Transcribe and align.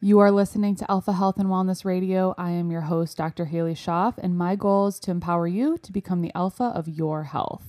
You 0.00 0.20
are 0.20 0.30
listening 0.30 0.76
to 0.76 0.88
Alpha 0.88 1.12
Health 1.12 1.38
and 1.38 1.48
Wellness 1.48 1.84
Radio. 1.84 2.32
I 2.38 2.52
am 2.52 2.70
your 2.70 2.82
host, 2.82 3.16
Dr. 3.16 3.46
Halie 3.46 3.74
Schoff, 3.74 4.14
and 4.16 4.38
my 4.38 4.54
goal 4.54 4.86
is 4.86 5.00
to 5.00 5.10
empower 5.10 5.48
you 5.48 5.76
to 5.78 5.90
become 5.90 6.22
the 6.22 6.30
alpha 6.36 6.66
of 6.72 6.86
your 6.86 7.24
health. 7.24 7.64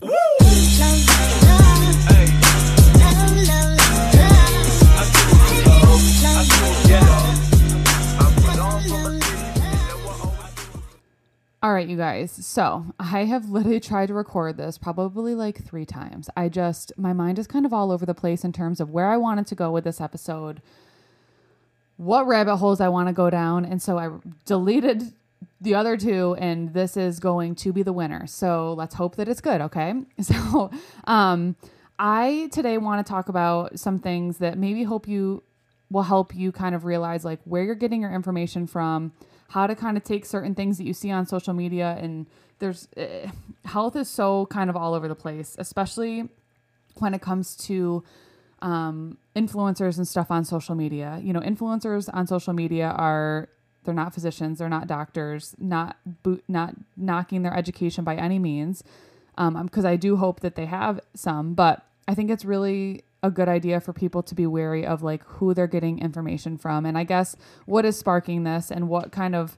All 11.63 11.73
right, 11.73 11.87
you 11.87 11.97
guys. 11.97 12.31
So 12.45 12.85
I 12.99 13.25
have 13.25 13.49
literally 13.49 13.79
tried 13.79 14.05
to 14.09 14.13
record 14.13 14.55
this 14.57 14.77
probably 14.77 15.33
like 15.33 15.65
three 15.65 15.85
times. 15.85 16.29
I 16.37 16.47
just, 16.47 16.91
my 16.95 17.11
mind 17.11 17.39
is 17.39 17.47
kind 17.47 17.65
of 17.65 17.73
all 17.73 17.91
over 17.91 18.05
the 18.05 18.13
place 18.13 18.43
in 18.43 18.53
terms 18.53 18.79
of 18.79 18.91
where 18.91 19.09
I 19.09 19.17
wanted 19.17 19.47
to 19.47 19.55
go 19.55 19.71
with 19.71 19.83
this 19.83 19.99
episode, 19.99 20.61
what 21.99 22.27
rabbit 22.27 22.55
holes 22.55 22.79
I 22.79 22.87
want 22.87 23.09
to 23.09 23.13
go 23.13 23.29
down. 23.29 23.65
And 23.65 23.81
so 23.81 23.99
I 23.99 24.09
deleted 24.45 25.11
the 25.59 25.75
other 25.75 25.97
two, 25.97 26.33
and 26.39 26.73
this 26.73 26.95
is 26.95 27.19
going 27.19 27.55
to 27.55 27.73
be 27.73 27.83
the 27.83 27.91
winner. 27.91 28.25
So 28.25 28.73
let's 28.77 28.95
hope 28.95 29.17
that 29.17 29.27
it's 29.27 29.41
good. 29.41 29.59
Okay. 29.59 29.93
So, 30.21 30.71
um, 31.03 31.57
I 31.97 32.47
today 32.53 32.77
want 32.77 33.05
to 33.05 33.09
talk 33.11 33.27
about 33.27 33.77
some 33.77 33.99
things 33.99 34.37
that 34.37 34.57
maybe 34.57 34.83
hope 34.83 35.09
you 35.09 35.43
will 35.91 36.03
help 36.03 36.33
you 36.33 36.53
kind 36.53 36.73
of 36.73 36.85
realize 36.85 37.25
like 37.25 37.41
where 37.43 37.63
you're 37.65 37.75
getting 37.75 38.01
your 38.01 38.13
information 38.13 38.65
from 38.65 39.11
how 39.49 39.67
to 39.67 39.75
kind 39.75 39.97
of 39.97 40.05
take 40.05 40.25
certain 40.25 40.55
things 40.55 40.77
that 40.77 40.85
you 40.85 40.93
see 40.93 41.11
on 41.11 41.25
social 41.25 41.53
media 41.53 41.97
and 41.99 42.27
there's 42.59 42.87
uh, 42.95 43.29
health 43.65 43.97
is 43.97 44.07
so 44.07 44.45
kind 44.45 44.69
of 44.69 44.77
all 44.77 44.93
over 44.93 45.09
the 45.09 45.15
place 45.15 45.57
especially 45.59 46.29
when 46.99 47.13
it 47.13 47.21
comes 47.21 47.57
to 47.57 48.01
um, 48.61 49.17
influencers 49.35 49.97
and 49.97 50.07
stuff 50.07 50.29
on 50.29 50.43
social 50.43 50.75
media 50.75 51.19
you 51.23 51.33
know 51.33 51.39
influencers 51.39 52.09
on 52.13 52.27
social 52.27 52.53
media 52.53 52.89
are 52.97 53.49
they're 53.83 53.93
not 53.93 54.13
physicians 54.13 54.59
they're 54.59 54.69
not 54.69 54.87
doctors 54.87 55.55
not 55.57 55.97
boot 56.23 56.43
not 56.47 56.75
knocking 56.97 57.41
their 57.41 57.53
education 57.53 58.03
by 58.03 58.15
any 58.15 58.39
means 58.39 58.83
because 59.35 59.85
um, 59.85 59.91
i 59.91 59.95
do 59.95 60.17
hope 60.17 60.41
that 60.41 60.55
they 60.55 60.65
have 60.65 60.99
some 61.13 61.53
but 61.53 61.85
i 62.07 62.13
think 62.13 62.29
it's 62.29 62.43
really 62.43 63.03
a 63.21 63.29
good 63.29 63.49
idea 63.49 63.79
for 63.79 63.93
people 63.93 64.23
to 64.23 64.35
be 64.35 64.45
wary 64.45 64.85
of 64.85 65.03
like 65.03 65.23
who 65.23 65.53
they're 65.53 65.67
getting 65.67 65.99
information 65.99 66.57
from. 66.57 66.85
And 66.85 66.97
I 66.97 67.03
guess 67.03 67.35
what 67.65 67.85
is 67.85 67.97
sparking 67.97 68.43
this 68.43 68.71
and 68.71 68.87
what 68.87 69.11
kind 69.11 69.35
of 69.35 69.57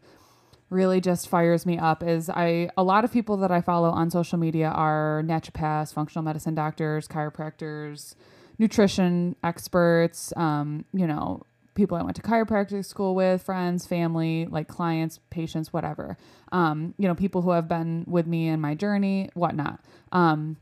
really 0.70 1.02
just 1.02 1.28
fires 1.28 1.66
me 1.66 1.78
up 1.78 2.02
is 2.02 2.30
I 2.30 2.70
a 2.78 2.84
lot 2.84 3.04
of 3.04 3.12
people 3.12 3.38
that 3.38 3.52
I 3.52 3.62
follow 3.62 3.90
on 3.90 4.10
social 4.10 4.38
media 4.38 4.70
are 4.70 5.22
naturopaths, 5.26 5.94
functional 5.94 6.24
medicine 6.24 6.56
doctors, 6.56 7.08
chiropractors, 7.08 8.16
nutrition 8.62 9.36
experts, 9.44 10.32
um, 10.38 10.86
you 10.94 11.08
know, 11.08 11.42
people 11.74 11.98
I 11.98 12.04
went 12.04 12.16
to 12.18 12.22
chiropractic 12.22 12.86
school 12.86 13.16
with, 13.16 13.42
friends, 13.42 13.88
family, 13.88 14.46
like 14.46 14.68
clients, 14.68 15.20
patients, 15.32 15.74
whatever. 15.74 16.16
Um, 16.52 16.94
you 17.00 17.08
know, 17.08 17.16
people 17.16 17.42
who 17.42 17.52
have 17.52 17.68
been 17.68 18.06
with 18.08 18.28
me 18.28 18.48
in 18.48 18.62
my 18.62 18.76
journey, 18.76 19.30
whatnot. 19.34 19.80
Um, 20.12 20.58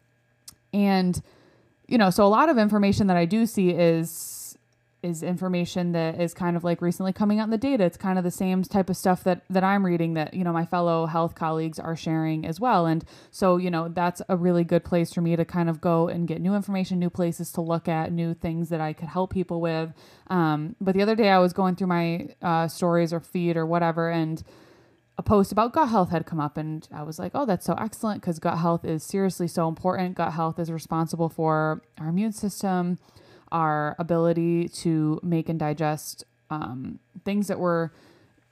and 0.74 1.22
you 1.88 1.98
know, 1.98 2.10
so 2.10 2.26
a 2.26 2.30
lot 2.30 2.50
of 2.50 2.58
information 2.58 3.08
that 3.08 3.18
I 3.18 3.26
do 3.26 3.46
see 3.46 3.72
is 3.72 4.10
is 5.02 5.24
information 5.24 5.94
that 5.94 6.20
is 6.20 6.34
kind 6.34 6.58
of 6.58 6.64
like 6.64 6.82
recently 6.82 7.14
coming 7.14 7.40
out 7.40 7.46
in 7.46 7.50
the 7.50 7.58
data. 7.58 7.84
It's 7.84 7.98
kind 7.98 8.18
of 8.18 8.24
the 8.24 8.32
same 8.32 8.64
type 8.64 8.90
of 8.90 8.98
stuff 8.98 9.24
that 9.24 9.44
that 9.50 9.64
I'm 9.64 9.86
reading 9.86 10.16
that, 10.16 10.34
you 10.34 10.44
know, 10.44 10.52
my 10.52 10.66
fellow 10.66 11.06
health 11.06 11.36
colleagues 11.36 11.80
are 11.80 11.96
sharing 11.96 12.46
as 12.46 12.60
well. 12.60 12.86
And 12.86 13.06
so, 13.32 13.58
you 13.58 13.72
know, 13.72 13.88
that's 13.88 14.22
a 14.28 14.36
really 14.36 14.64
good 14.64 14.84
place 14.84 15.14
for 15.14 15.22
me 15.22 15.36
to 15.36 15.46
kind 15.46 15.70
of 15.70 15.80
go 15.80 16.08
and 16.08 16.28
get 16.28 16.42
new 16.42 16.56
information, 16.56 17.00
new 17.00 17.10
places 17.10 17.52
to 17.54 17.62
look 17.62 17.88
at, 17.88 18.12
new 18.12 18.34
things 18.34 18.70
that 18.70 18.82
I 18.82 18.94
could 18.94 19.08
help 19.08 19.32
people 19.32 19.62
with. 19.62 19.94
Um, 20.28 20.76
but 20.82 20.96
the 20.96 21.02
other 21.02 21.16
day 21.16 21.30
I 21.30 21.40
was 21.40 21.54
going 21.54 21.76
through 21.76 21.88
my 21.88 22.30
uh, 22.42 22.68
stories 22.68 23.14
or 23.14 23.20
feed 23.20 23.56
or 23.58 23.66
whatever 23.66 24.10
and 24.10 24.44
a 25.18 25.22
post 25.22 25.52
about 25.52 25.74
gut 25.74 25.90
health 25.90 26.12
had 26.12 26.26
come 26.26 26.40
up 26.40 26.56
and 26.56 26.88
I 26.94 27.04
was 27.04 27.20
like, 27.20 27.34
"Oh, 27.36 27.46
that's 27.46 27.66
so 27.66 27.74
excellent 27.74 28.22
because 28.22 28.40
gut 28.40 28.58
health 28.58 28.86
is 28.86 29.04
seriously 29.04 29.50
so 29.50 29.68
important. 29.68 30.16
Gut 30.16 30.32
health 30.32 30.58
is 30.60 30.72
responsible 30.72 31.28
for 31.28 31.82
our 31.98 32.08
immune 32.08 32.32
system, 32.32 33.00
our 33.52 33.96
ability 34.00 34.70
to 34.70 35.20
make 35.24 35.50
and 35.50 35.60
digest 35.60 36.24
um, 36.50 37.00
things 37.26 37.48
that 37.48 37.60
we're 37.60 37.90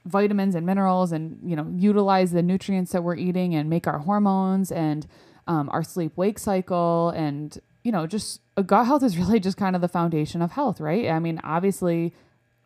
vitamins 0.05 0.55
and 0.55 0.65
minerals 0.65 1.11
and 1.11 1.37
you 1.43 1.55
know 1.55 1.67
utilize 1.75 2.31
the 2.31 2.41
nutrients 2.41 2.91
that 2.93 3.03
we're 3.03 3.15
eating 3.15 3.53
and 3.53 3.69
make 3.69 3.87
our 3.87 3.99
hormones 3.99 4.71
and 4.71 5.05
um, 5.47 5.69
our 5.71 5.83
sleep 5.83 6.13
wake 6.15 6.39
cycle 6.39 7.09
and 7.09 7.59
you 7.83 7.91
know 7.91 8.07
just 8.07 8.39
uh, 8.55 8.61
gut 8.61 8.85
health 8.85 9.03
is 9.03 9.17
really 9.19 9.39
just 9.39 9.57
kind 9.57 9.75
of 9.75 9.81
the 9.81 9.87
foundation 9.87 10.41
of 10.41 10.51
health 10.51 10.79
right 10.79 11.09
i 11.09 11.19
mean 11.19 11.41
obviously 11.43 12.13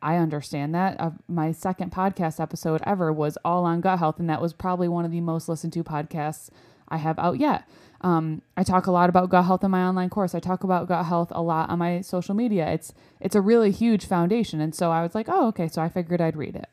I 0.02 0.18
understand 0.18 0.74
that. 0.74 1.00
Uh, 1.00 1.12
my 1.28 1.52
second 1.52 1.92
podcast 1.92 2.40
episode 2.40 2.82
ever 2.86 3.14
was 3.14 3.38
all 3.46 3.66
on 3.66 3.82
gut 3.82 4.00
health, 4.00 4.20
and 4.20 4.30
that 4.30 4.42
was 4.42 4.54
probably 4.54 4.88
one 4.88 5.06
of 5.06 5.12
the 5.12 5.22
most 5.22 5.48
listened 5.48 5.74
to 5.74 5.84
podcasts 5.84 6.50
I 6.88 6.98
have 6.98 7.20
out 7.20 7.40
yet. 7.40 7.68
Um, 8.02 8.42
I 8.58 8.64
talk 8.64 8.88
a 8.88 8.92
lot 8.92 9.10
about 9.10 9.30
gut 9.30 9.46
health 9.46 9.64
in 9.64 9.72
my 9.72 9.84
online 9.84 10.10
course. 10.10 10.34
I 10.34 10.40
talk 10.40 10.64
about 10.64 10.88
gut 10.88 11.06
health 11.06 11.32
a 11.32 11.42
lot 11.42 11.70
on 11.70 11.80
my 11.80 12.02
social 12.02 12.34
media. 12.34 12.68
It's 12.70 12.94
it's 13.20 13.36
a 13.36 13.42
really 13.42 13.72
huge 13.72 14.06
foundation, 14.06 14.60
and 14.60 14.74
so 14.74 14.92
I 14.92 15.04
was 15.04 15.14
like, 15.14 15.28
oh, 15.30 15.48
okay. 15.48 15.68
So 15.68 15.82
I 15.82 15.90
figured 15.90 16.20
I'd 16.20 16.36
read 16.36 16.56
it, 16.56 16.70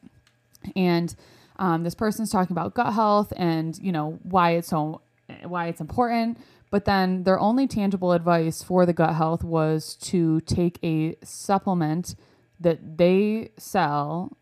and 0.75 1.15
um, 1.59 1.83
this 1.85 1.95
person's 1.95 2.31
talking 2.31 2.55
about 2.55 2.75
gut 2.75 2.95
health 2.95 3.33
and 3.37 3.79
you 3.79 3.93
know 3.93 4.19
why 4.23 4.53
it's 4.53 4.69
so 4.69 5.03
why 5.45 5.67
it's 5.67 5.81
important. 5.81 6.39
But 6.71 6.85
then 6.85 7.25
their 7.25 7.39
only 7.39 7.67
tangible 7.67 8.13
advice 8.13 8.63
for 8.63 8.85
the 8.85 8.93
gut 8.93 9.15
health 9.15 9.43
was 9.43 9.95
to 10.03 10.41
take 10.43 10.79
a 10.83 11.17
supplement 11.23 12.15
that 12.61 12.99
they 12.99 13.51
sell 13.57 14.37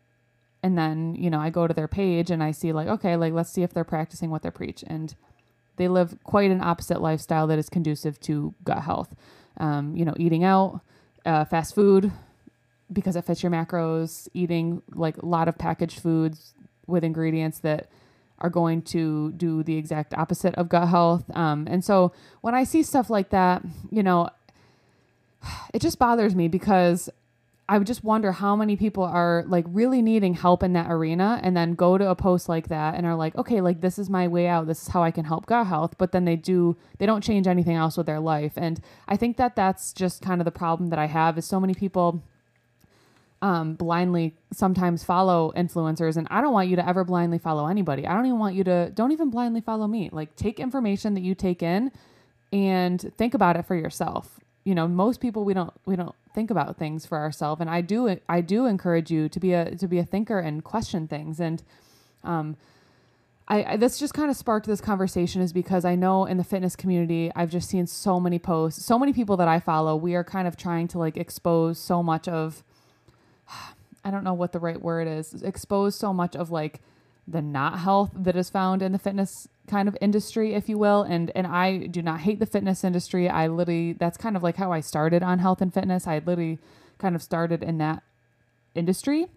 and 0.63 0.77
then 0.77 1.15
you 1.15 1.29
know 1.29 1.39
i 1.39 1.49
go 1.51 1.67
to 1.67 1.73
their 1.73 1.87
page 1.87 2.31
and 2.31 2.41
i 2.41 2.51
see 2.51 2.73
like 2.73 2.87
okay 2.87 3.15
like 3.15 3.31
let's 3.31 3.51
see 3.51 3.61
if 3.61 3.73
they're 3.73 3.83
practicing 3.83 4.31
what 4.31 4.41
they 4.41 4.49
preach 4.49 4.83
and 4.87 5.15
they 5.77 5.87
live 5.87 6.17
quite 6.23 6.51
an 6.51 6.61
opposite 6.61 7.01
lifestyle 7.01 7.47
that 7.47 7.57
is 7.57 7.69
conducive 7.69 8.19
to 8.21 8.53
gut 8.63 8.83
health. 8.83 9.15
Um, 9.59 9.95
you 9.95 10.05
know 10.05 10.13
eating 10.17 10.43
out 10.43 10.81
uh, 11.25 11.45
fast 11.45 11.73
food 11.73 12.11
because 12.91 13.15
it 13.15 13.25
fits 13.25 13.41
your 13.41 13.51
macros 13.51 14.27
eating 14.33 14.81
like 14.93 15.17
a 15.17 15.25
lot 15.25 15.47
of 15.47 15.57
packaged 15.57 15.99
foods 15.99 16.53
with 16.85 17.03
ingredients 17.03 17.59
that 17.59 17.89
are 18.39 18.49
going 18.49 18.81
to 18.83 19.31
do 19.31 19.63
the 19.63 19.75
exact 19.75 20.13
opposite 20.13 20.53
of 20.55 20.69
gut 20.69 20.87
health. 20.87 21.23
Um, 21.35 21.67
and 21.69 21.83
so 21.83 22.13
when 22.41 22.53
i 22.53 22.63
see 22.63 22.83
stuff 22.83 23.09
like 23.09 23.29
that 23.31 23.63
you 23.91 24.03
know 24.03 24.29
it 25.73 25.81
just 25.81 25.99
bothers 25.99 26.35
me 26.35 26.47
because 26.47 27.09
I 27.69 27.77
would 27.77 27.87
just 27.87 28.03
wonder 28.03 28.31
how 28.31 28.55
many 28.55 28.77
people 28.77 29.03
are 29.03 29.43
like 29.47 29.65
really 29.67 30.01
needing 30.01 30.33
help 30.35 30.63
in 30.63 30.71
that 30.73 30.89
arena 30.89 31.41
and 31.43 31.55
then 31.55 31.75
go 31.75 31.97
to 31.97 32.09
a 32.09 32.15
post 32.15 32.47
like 32.47 32.69
that 32.69 32.95
and 32.95 33.05
are 33.05 33.15
like, 33.15 33.35
okay, 33.35 33.59
like 33.59 33.81
this 33.81 33.99
is 33.99 34.09
my 34.09 34.27
way 34.27 34.47
out. 34.47 34.67
This 34.67 34.83
is 34.83 34.87
how 34.87 35.03
I 35.03 35.11
can 35.11 35.25
help 35.25 35.47
gut 35.47 35.67
health. 35.67 35.95
But 35.97 36.13
then 36.13 36.23
they 36.23 36.37
do, 36.37 36.77
they 36.97 37.05
don't 37.05 37.23
change 37.23 37.45
anything 37.45 37.75
else 37.75 37.97
with 37.97 38.05
their 38.05 38.21
life. 38.21 38.53
And 38.55 38.79
I 39.09 39.17
think 39.17 39.35
that 39.35 39.57
that's 39.57 39.91
just 39.91 40.21
kind 40.21 40.39
of 40.39 40.45
the 40.45 40.51
problem 40.51 40.89
that 40.91 40.99
I 40.99 41.07
have 41.07 41.37
is 41.37 41.45
so 41.45 41.59
many 41.59 41.73
people 41.73 42.23
um, 43.41 43.73
blindly 43.73 44.33
sometimes 44.53 45.03
follow 45.03 45.51
influencers. 45.57 46.15
And 46.15 46.25
I 46.31 46.39
don't 46.39 46.53
want 46.53 46.69
you 46.69 46.77
to 46.77 46.87
ever 46.87 47.03
blindly 47.03 47.37
follow 47.37 47.67
anybody. 47.67 48.07
I 48.07 48.13
don't 48.13 48.25
even 48.27 48.39
want 48.39 48.55
you 48.55 48.63
to, 48.63 48.91
don't 48.91 49.11
even 49.11 49.29
blindly 49.29 49.59
follow 49.59 49.87
me. 49.87 50.09
Like 50.13 50.37
take 50.37 50.61
information 50.61 51.15
that 51.15 51.21
you 51.21 51.35
take 51.35 51.61
in 51.61 51.91
and 52.53 53.13
think 53.17 53.33
about 53.33 53.57
it 53.57 53.65
for 53.65 53.75
yourself 53.75 54.39
you 54.67 54.75
know 54.75 54.85
most 54.85 55.21
people 55.21 55.45
we 55.45 55.53
don't 55.53 55.73
we 55.85 55.95
don't 55.95 56.13
think 56.37 56.51
about 56.51 56.77
things 56.77 57.03
for 57.03 57.17
ourselves 57.17 57.59
and 57.59 57.67
i 57.67 57.81
do 57.81 58.15
i 58.29 58.41
do 58.41 58.67
encourage 58.67 59.09
you 59.09 59.27
to 59.27 59.39
be 59.39 59.53
a 59.53 59.75
to 59.75 59.87
be 59.87 59.97
a 59.97 60.05
thinker 60.05 60.37
and 60.37 60.63
question 60.63 61.07
things 61.07 61.39
and 61.39 61.63
um 62.23 62.55
I, 63.47 63.63
I 63.63 63.77
this 63.77 63.97
just 63.97 64.13
kind 64.13 64.29
of 64.29 64.37
sparked 64.37 64.67
this 64.67 64.79
conversation 64.81 65.41
is 65.41 65.51
because 65.51 65.85
I 65.85 65.95
know 65.95 66.25
in 66.25 66.37
the 66.37 66.43
fitness 66.43 66.75
community 66.75 67.31
I've 67.35 67.49
just 67.49 67.69
seen 67.69 67.87
so 67.87 68.19
many 68.19 68.39
posts, 68.39 68.85
so 68.85 68.99
many 68.99 69.13
people 69.13 69.37
that 69.37 69.47
I 69.47 69.61
follow. 69.61 69.95
We 69.95 70.15
are 70.15 70.23
kind 70.23 70.47
of 70.47 70.57
trying 70.57 70.89
to 70.89 70.99
like 70.99 71.15
expose 71.15 71.79
so 71.79 72.03
much 72.03 72.27
of 72.27 72.61
I 74.03 74.11
don't 74.11 74.23
know 74.23 74.33
what 74.33 74.51
the 74.51 74.59
right 74.59 74.81
word 74.81 75.07
is, 75.07 75.41
expose 75.41 75.95
so 75.95 76.13
much 76.13 76.35
of 76.35 76.51
like 76.51 76.81
the 77.27 77.41
not 77.41 77.79
health 77.79 78.11
that 78.15 78.35
is 78.35 78.49
found 78.49 78.81
in 78.81 78.93
the 78.93 78.99
fitness 78.99 79.47
kind 79.67 79.87
of 79.87 79.97
industry, 79.99 80.53
if 80.53 80.69
you 80.69 80.77
will. 80.77 81.03
And 81.03 81.31
and 81.35 81.45
I 81.45 81.87
do 81.87 82.01
not 82.01 82.21
hate 82.21 82.39
the 82.39 82.45
fitness 82.45 82.83
industry. 82.83 83.29
I 83.29 83.47
literally 83.47 83.93
that's 83.93 84.17
kind 84.17 84.35
of 84.37 84.43
like 84.43 84.55
how 84.55 84.71
I 84.71 84.79
started 84.79 85.23
on 85.23 85.39
health 85.39 85.61
and 85.61 85.73
fitness. 85.73 86.07
I 86.07 86.19
literally 86.19 86.59
kind 86.97 87.15
of 87.15 87.21
started 87.21 87.63
in 87.63 87.77
that 87.79 88.01
industry. 88.75 89.27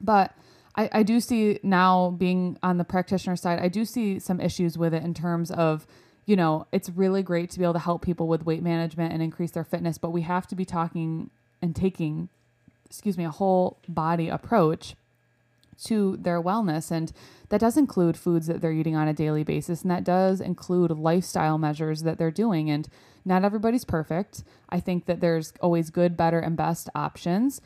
But 0.00 0.32
I, 0.76 0.88
I 0.92 1.02
do 1.02 1.20
see 1.20 1.58
now 1.62 2.10
being 2.10 2.58
on 2.62 2.78
the 2.78 2.84
practitioner 2.84 3.36
side, 3.36 3.58
I 3.60 3.68
do 3.68 3.84
see 3.84 4.18
some 4.18 4.40
issues 4.40 4.78
with 4.78 4.94
it 4.94 5.02
in 5.02 5.14
terms 5.14 5.50
of, 5.50 5.86
you 6.26 6.36
know, 6.36 6.66
it's 6.72 6.88
really 6.90 7.22
great 7.22 7.50
to 7.50 7.58
be 7.58 7.64
able 7.64 7.74
to 7.74 7.80
help 7.80 8.02
people 8.02 8.28
with 8.28 8.44
weight 8.44 8.62
management 8.62 9.12
and 9.12 9.22
increase 9.22 9.50
their 9.50 9.64
fitness, 9.64 9.98
but 9.98 10.10
we 10.10 10.22
have 10.22 10.46
to 10.48 10.54
be 10.54 10.64
talking 10.64 11.30
and 11.60 11.74
taking, 11.74 12.28
excuse 12.86 13.18
me, 13.18 13.24
a 13.24 13.30
whole 13.30 13.78
body 13.88 14.28
approach 14.28 14.94
to 15.84 16.16
their 16.18 16.42
wellness. 16.42 16.90
And 16.90 17.12
that 17.48 17.60
does 17.60 17.76
include 17.76 18.16
foods 18.16 18.46
that 18.46 18.60
they're 18.60 18.72
eating 18.72 18.96
on 18.96 19.08
a 19.08 19.14
daily 19.14 19.44
basis. 19.44 19.82
And 19.82 19.90
that 19.90 20.04
does 20.04 20.40
include 20.40 20.90
lifestyle 20.92 21.58
measures 21.58 22.02
that 22.02 22.18
they're 22.18 22.30
doing. 22.30 22.70
And 22.70 22.88
not 23.24 23.44
everybody's 23.44 23.84
perfect. 23.84 24.44
I 24.70 24.80
think 24.80 25.06
that 25.06 25.20
there's 25.20 25.52
always 25.60 25.90
good, 25.90 26.16
better, 26.16 26.38
and 26.38 26.56
best 26.56 26.88
options. 26.94 27.60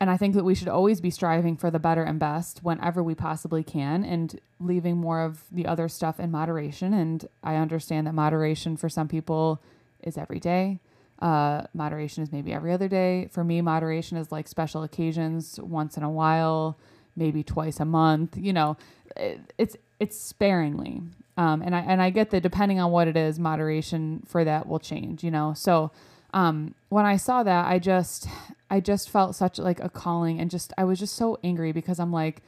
and 0.00 0.08
I 0.10 0.16
think 0.16 0.34
that 0.34 0.44
we 0.44 0.54
should 0.54 0.68
always 0.68 1.00
be 1.00 1.10
striving 1.10 1.56
for 1.58 1.70
the 1.70 1.78
better 1.78 2.02
and 2.02 2.18
best 2.18 2.60
whenever 2.64 3.02
we 3.02 3.14
possibly 3.14 3.62
can 3.62 4.02
and 4.02 4.40
leaving 4.58 4.96
more 4.96 5.20
of 5.20 5.44
the 5.52 5.66
other 5.66 5.88
stuff 5.88 6.18
in 6.18 6.30
moderation. 6.30 6.94
And 6.94 7.28
I 7.44 7.56
understand 7.56 8.06
that 8.06 8.14
moderation 8.14 8.78
for 8.78 8.88
some 8.88 9.08
people 9.08 9.62
is 10.02 10.16
every 10.16 10.40
day. 10.40 10.80
Uh, 11.20 11.64
moderation 11.74 12.22
is 12.22 12.32
maybe 12.32 12.50
every 12.50 12.72
other 12.72 12.88
day. 12.88 13.28
For 13.30 13.44
me, 13.44 13.60
moderation 13.60 14.16
is 14.16 14.32
like 14.32 14.48
special 14.48 14.82
occasions, 14.82 15.60
once 15.60 15.98
in 15.98 16.02
a 16.02 16.10
while, 16.10 16.78
maybe 17.20 17.44
twice 17.44 17.78
a 17.78 17.84
month. 17.84 18.36
You 18.36 18.52
know, 18.52 18.76
it, 19.16 19.40
it's 19.58 19.76
it's 20.00 20.18
sparingly. 20.18 21.02
Um, 21.36 21.62
and 21.62 21.76
I 21.76 21.80
and 21.80 22.02
I 22.02 22.10
get 22.10 22.30
that 22.30 22.42
depending 22.42 22.80
on 22.80 22.90
what 22.90 23.06
it 23.06 23.16
is, 23.16 23.38
moderation 23.38 24.24
for 24.26 24.44
that 24.44 24.66
will 24.66 24.80
change. 24.80 25.22
You 25.22 25.30
know, 25.30 25.54
so 25.54 25.92
um, 26.34 26.74
when 26.88 27.06
I 27.06 27.16
saw 27.16 27.42
that, 27.44 27.66
I 27.66 27.78
just 27.78 28.26
I 28.70 28.80
just 28.80 29.10
felt 29.10 29.34
such 29.34 29.58
like 29.58 29.80
a 29.80 29.88
calling 29.88 30.40
and 30.40 30.50
just 30.50 30.72
I 30.78 30.84
was 30.84 30.98
just 30.98 31.14
so 31.14 31.38
angry 31.44 31.72
because 31.72 32.00
I'm 32.00 32.12
like 32.12 32.42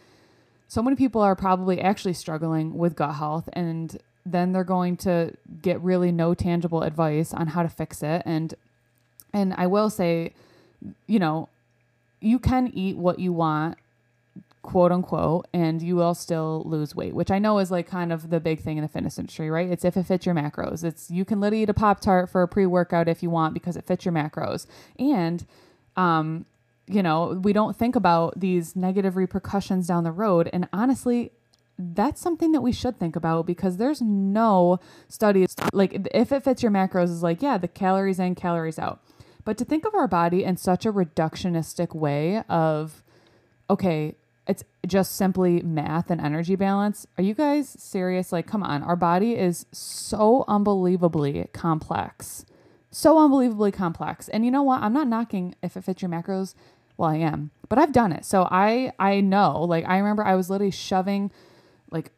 so 0.69 0.83
many 0.83 0.97
people 0.97 1.21
are 1.21 1.37
probably 1.37 1.81
actually 1.81 2.15
struggling 2.15 2.79
with 2.79 2.97
gut 2.97 3.17
health 3.17 3.49
and 3.53 3.99
then 4.25 4.53
they're 4.53 4.65
going 4.65 4.97
to 4.97 5.33
get 5.61 5.79
really 5.83 6.13
no 6.13 6.33
tangible 6.33 6.83
advice 6.83 7.35
on 7.35 7.49
how 7.49 7.63
to 7.63 7.69
fix 7.69 8.03
it 8.03 8.23
and 8.25 8.55
and 9.35 9.53
I 9.55 9.67
will 9.67 9.91
say 9.91 10.33
you 11.07 11.19
know 11.19 11.49
you 12.21 12.39
can 12.39 12.71
eat 12.73 12.97
what 12.97 13.19
you 13.19 13.33
want 13.33 13.77
quote 14.63 14.93
unquote, 14.93 15.47
and 15.53 15.83
you 15.83 15.97
will 15.97 16.15
still 16.15 16.63
lose 16.65 16.95
weight, 16.95 17.15
which 17.15 17.31
I 17.31 17.39
know 17.39 17.59
is 17.59 17.71
like 17.71 17.89
kind 17.89 18.13
of 18.13 18.31
the 18.31 18.41
big 18.41 18.61
thing 18.61 18.79
in 18.79 18.83
the 18.83 18.89
fitness 18.89 19.19
industry, 19.19 19.51
right? 19.51 19.69
It's 19.69 19.85
if 19.85 19.97
it 19.97 20.05
fits 20.05 20.25
your 20.25 20.35
macros. 20.35 20.85
It's 20.85 21.11
you 21.11 21.25
can 21.25 21.41
literally 21.41 21.65
eat 21.65 21.71
a 21.71 21.75
Pop 21.75 22.01
Tart 22.01 22.31
for 22.31 22.43
a 22.43 22.49
pre 22.49 22.67
workout 22.67 23.09
if 23.09 23.23
you 23.23 23.31
want 23.31 23.55
because 23.55 23.77
it 23.77 23.85
fits 23.85 24.05
your 24.05 24.15
macros. 24.15 24.67
And, 24.99 25.45
um, 25.97 26.47
you 26.87 27.03
know, 27.03 27.41
we 27.43 27.53
don't 27.53 27.77
think 27.77 27.97
about 27.97 28.39
these 28.39 28.77
negative 28.77 29.17
repercussions 29.17 29.89
down 29.89 30.05
the 30.05 30.13
road. 30.13 30.49
And 30.53 30.69
honestly, 30.73 31.33
that's 31.79 32.21
something 32.21 32.53
that 32.53 32.61
we 32.61 32.71
should 32.71 32.99
think 32.99 33.17
about 33.17 33.47
because 33.47 33.79
there's 33.79 34.01
no 34.01 34.79
studies 35.09 35.57
like 35.73 36.07
if 36.15 36.31
it 36.31 36.45
fits 36.45 36.63
your 36.63 36.71
macros 36.71 37.05
is 37.05 37.23
like, 37.23 37.43
yeah, 37.43 37.59
the 37.59 37.69
calories 37.69 38.21
in, 38.21 38.37
calories 38.37 38.79
out. 38.79 39.03
But 39.45 39.59
to 39.59 39.65
think 39.65 39.85
of 39.85 39.95
our 39.95 40.07
body 40.07 40.45
in 40.45 40.57
such 40.57 40.87
a 40.87 40.93
reductionistic 40.93 41.97
way 41.97 42.45
of, 42.49 43.03
okay, 43.69 44.15
it's 44.47 44.65
just 44.87 45.15
simply 45.15 45.63
math 45.63 46.11
and 46.11 46.21
energy 46.21 46.57
balance. 46.57 47.07
Are 47.17 47.23
you 47.23 47.35
guys 47.35 47.69
serious? 47.79 48.33
Like, 48.33 48.47
come 48.47 48.63
on. 48.63 48.83
Our 48.83 48.97
body 48.97 49.37
is 49.37 49.67
so 49.73 50.45
unbelievably 50.49 51.49
complex. 51.53 52.45
So 52.91 53.19
unbelievably 53.19 53.73
complex. 53.73 54.29
And 54.29 54.45
you 54.45 54.51
know 54.51 54.63
what? 54.63 54.83
I'm 54.83 54.93
not 54.93 55.07
knocking 55.07 55.55
if 55.63 55.77
it 55.77 55.85
fits 55.85 56.03
your 56.03 56.11
macros. 56.11 56.55
Well, 56.97 57.11
I 57.11 57.17
am, 57.17 57.51
but 57.69 57.79
I've 57.79 57.93
done 57.93 58.13
it. 58.13 58.25
So 58.25 58.47
I 58.51 58.93
I 58.99 59.21
know. 59.21 59.63
Like 59.63 59.89
I 59.89 59.97
remember 59.97 60.25
I 60.25 60.35
was 60.35 60.51
literally 60.51 60.71
shoving 60.71 61.31
like 61.91 62.11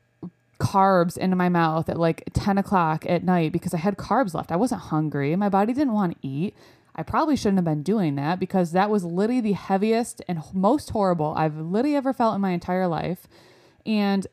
carbs 0.59 1.17
into 1.17 1.37
my 1.37 1.49
mouth 1.49 1.89
at 1.89 1.99
like 1.99 2.25
10 2.33 2.59
o'clock 2.59 3.05
at 3.09 3.23
night 3.23 3.53
because 3.53 3.75
I 3.75 3.79
had 3.79 3.97
carbs 3.97 4.35
left. 4.35 4.51
I 4.51 4.57
wasn't 4.57 4.83
hungry. 4.83 5.37
My 5.37 5.49
body 5.49 5.73
didn't 5.73 5.93
want 5.93 6.21
to 6.21 6.27
eat. 6.27 6.55
I 6.97 7.03
probably 7.03 7.37
shouldn't 7.37 7.59
have 7.59 7.65
been 7.65 7.83
doing 7.83 8.15
that 8.17 8.39
because 8.39 8.73
that 8.73 8.89
was 8.89 9.05
literally 9.05 9.41
the 9.41 9.53
heaviest 9.53 10.23
and 10.29 10.43
most 10.53 10.91
horrible 10.91 11.35
I've 11.37 11.57
literally 11.57 11.97
ever 11.97 12.13
felt 12.13 12.35
in 12.35 12.41
my 12.41 12.51
entire 12.51 12.87
life. 12.87 13.27
And 13.85 14.27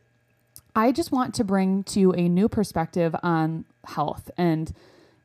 I 0.76 0.92
just 0.92 1.12
want 1.12 1.34
to 1.36 1.44
bring 1.44 1.84
to 1.86 2.00
you 2.00 2.14
a 2.14 2.30
new 2.30 2.48
perspective 2.48 3.16
on 3.24 3.66
health 3.86 4.30
and 4.38 4.72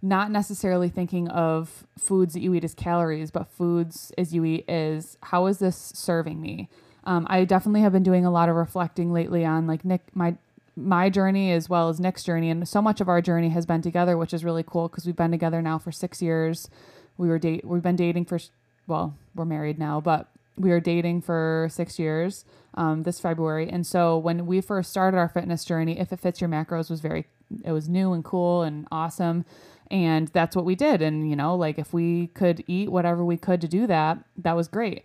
not 0.02 0.30
necessarily 0.30 0.88
thinking 0.88 1.28
of 1.28 1.86
foods 1.98 2.34
that 2.34 2.40
you 2.40 2.54
eat 2.54 2.64
as 2.64 2.74
calories, 2.74 3.30
but 3.30 3.48
foods 3.48 4.12
as 4.16 4.34
you 4.34 4.44
eat 4.44 4.68
is 4.68 5.18
how 5.24 5.46
is 5.46 5.58
this 5.58 5.76
serving 5.94 6.40
me? 6.40 6.68
Um, 7.04 7.26
I 7.28 7.44
definitely 7.44 7.82
have 7.82 7.92
been 7.92 8.02
doing 8.02 8.24
a 8.24 8.30
lot 8.30 8.48
of 8.48 8.56
reflecting 8.56 9.12
lately 9.12 9.44
on 9.44 9.66
like 9.66 9.84
Nick, 9.84 10.02
my 10.14 10.36
my 10.78 11.08
journey 11.08 11.52
as 11.52 11.70
well 11.70 11.88
as 11.88 11.98
Nick's 11.98 12.22
journey, 12.22 12.50
and 12.50 12.68
so 12.68 12.82
much 12.82 13.00
of 13.00 13.08
our 13.08 13.22
journey 13.22 13.48
has 13.48 13.64
been 13.64 13.80
together, 13.80 14.18
which 14.18 14.34
is 14.34 14.44
really 14.44 14.64
cool 14.66 14.88
because 14.88 15.06
we've 15.06 15.16
been 15.16 15.30
together 15.30 15.62
now 15.62 15.78
for 15.78 15.90
six 15.90 16.20
years 16.20 16.68
we 17.18 17.28
were 17.28 17.38
date 17.38 17.64
we've 17.64 17.82
been 17.82 17.96
dating 17.96 18.24
for 18.24 18.38
well 18.86 19.16
we're 19.34 19.44
married 19.44 19.78
now 19.78 20.00
but 20.00 20.28
we 20.56 20.70
were 20.70 20.80
dating 20.80 21.20
for 21.20 21.68
six 21.70 21.98
years 21.98 22.44
um, 22.74 23.02
this 23.02 23.20
february. 23.20 23.68
And 23.68 23.86
so 23.86 24.18
when 24.18 24.46
we 24.46 24.60
first 24.60 24.90
started 24.90 25.16
our 25.16 25.28
fitness 25.28 25.64
journey 25.64 25.98
if 25.98 26.12
it 26.12 26.20
fits 26.20 26.40
your 26.40 26.50
macros 26.50 26.90
was 26.90 27.00
very 27.00 27.26
it 27.64 27.72
was 27.72 27.88
new 27.88 28.12
and 28.12 28.24
cool 28.24 28.62
and 28.62 28.88
awesome. 28.90 29.44
And 29.88 30.28
that's 30.28 30.56
what 30.56 30.64
we 30.64 30.74
did. 30.74 31.00
And 31.02 31.28
you 31.28 31.36
know 31.36 31.54
like 31.54 31.78
if 31.78 31.92
we 31.92 32.28
could 32.28 32.64
eat 32.66 32.90
whatever 32.90 33.24
we 33.24 33.36
could 33.36 33.60
to 33.60 33.68
do 33.68 33.86
that 33.86 34.18
that 34.38 34.56
was 34.56 34.68
great. 34.68 35.04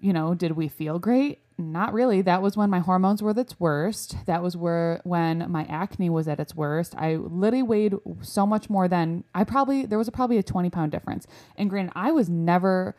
You 0.00 0.12
know 0.12 0.34
did 0.34 0.52
we 0.52 0.68
feel 0.68 0.98
great 0.98 1.40
not 1.56 1.92
really. 1.92 2.20
That 2.20 2.42
was 2.42 2.56
when 2.56 2.68
my 2.68 2.80
hormones 2.80 3.22
were 3.22 3.30
at 3.30 3.38
its 3.38 3.60
worst. 3.60 4.16
That 4.26 4.42
was 4.42 4.56
where 4.56 5.00
when 5.04 5.50
my 5.50 5.64
acne 5.64 6.10
was 6.10 6.26
at 6.26 6.40
its 6.40 6.54
worst. 6.54 6.94
I 6.96 7.14
literally 7.14 7.62
weighed 7.62 7.94
so 8.22 8.44
much 8.44 8.68
more 8.68 8.88
than 8.88 9.24
I 9.34 9.44
probably 9.44 9.86
there 9.86 9.98
was 9.98 10.08
a, 10.08 10.12
probably 10.12 10.38
a 10.38 10.42
20 10.42 10.70
pound 10.70 10.90
difference. 10.90 11.26
And 11.56 11.70
granted, 11.70 11.92
I 11.94 12.10
was 12.10 12.28
never 12.28 12.96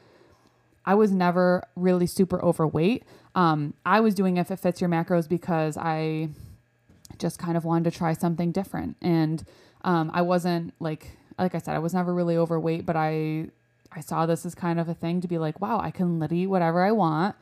I 0.85 0.95
was 0.95 1.11
never 1.11 1.63
really 1.75 2.07
super 2.07 2.41
overweight. 2.41 3.03
Um, 3.33 3.73
I 3.85 3.99
was 3.99 4.15
doing 4.15 4.37
if 4.37 4.49
it 4.51 4.59
fits 4.59 4.79
your 4.79 4.89
macros 4.89 5.27
because 5.27 5.75
I 5.77 6.29
just 7.17 7.37
kind 7.37 7.57
of 7.57 7.65
wanted 7.65 7.91
to 7.91 7.97
try 7.97 8.13
something 8.13 8.51
different. 8.51 8.95
And 9.01 9.43
um, 9.83 10.11
I 10.13 10.21
wasn't 10.21 10.73
like 10.79 11.17
like 11.37 11.55
I 11.55 11.57
said, 11.57 11.75
I 11.75 11.79
was 11.79 11.93
never 11.93 12.13
really 12.13 12.37
overweight, 12.37 12.85
but 12.85 12.95
I 12.95 13.49
I 13.91 13.99
saw 13.99 14.25
this 14.25 14.45
as 14.45 14.55
kind 14.55 14.79
of 14.79 14.87
a 14.87 14.93
thing 14.93 15.19
to 15.19 15.27
be 15.27 15.37
like, 15.37 15.59
wow, 15.59 15.81
I 15.81 15.91
can 15.91 16.19
literally 16.19 16.43
eat 16.43 16.47
whatever 16.47 16.81
I 16.81 16.93
want 16.93 17.35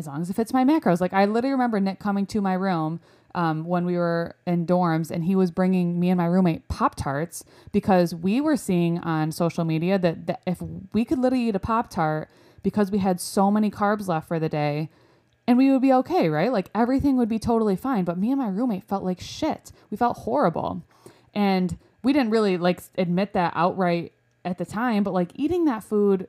as 0.00 0.06
long 0.08 0.20
as 0.20 0.30
it 0.30 0.34
fits 0.34 0.52
my 0.52 0.64
macros. 0.64 1.00
Like 1.00 1.12
I 1.12 1.24
literally 1.26 1.52
remember 1.52 1.78
Nick 1.78 2.00
coming 2.00 2.26
to 2.26 2.40
my 2.40 2.54
room 2.54 3.00
um, 3.34 3.64
when 3.64 3.84
we 3.84 3.96
were 3.96 4.34
in 4.46 4.66
dorms 4.66 5.10
and 5.10 5.24
he 5.24 5.36
was 5.36 5.50
bringing 5.50 6.00
me 6.00 6.10
and 6.10 6.18
my 6.18 6.26
roommate 6.26 6.66
Pop 6.68 6.96
Tarts 6.96 7.44
because 7.70 8.14
we 8.14 8.40
were 8.40 8.56
seeing 8.56 8.98
on 8.98 9.30
social 9.30 9.64
media 9.64 9.98
that, 9.98 10.26
that 10.26 10.40
if 10.46 10.60
we 10.92 11.04
could 11.04 11.18
literally 11.18 11.48
eat 11.48 11.54
a 11.54 11.60
Pop 11.60 11.90
Tart 11.90 12.28
because 12.62 12.90
we 12.90 12.98
had 12.98 13.20
so 13.20 13.50
many 13.50 13.70
carbs 13.70 14.08
left 14.08 14.26
for 14.26 14.40
the 14.40 14.48
day 14.48 14.90
and 15.46 15.56
we 15.56 15.70
would 15.70 15.82
be 15.82 15.92
okay, 15.92 16.28
right? 16.28 16.52
Like 16.52 16.70
everything 16.74 17.16
would 17.16 17.28
be 17.28 17.38
totally 17.38 17.76
fine. 17.76 18.04
But 18.04 18.18
me 18.18 18.30
and 18.30 18.40
my 18.40 18.48
roommate 18.48 18.84
felt 18.84 19.04
like 19.04 19.20
shit. 19.20 19.72
We 19.90 19.96
felt 19.96 20.18
horrible. 20.18 20.82
And 21.34 21.78
we 22.02 22.12
didn't 22.12 22.30
really 22.30 22.56
like 22.56 22.82
admit 22.98 23.32
that 23.34 23.52
outright 23.54 24.12
at 24.44 24.58
the 24.58 24.64
time, 24.64 25.04
but 25.04 25.12
like 25.12 25.30
eating 25.34 25.66
that 25.66 25.84
food, 25.84 26.28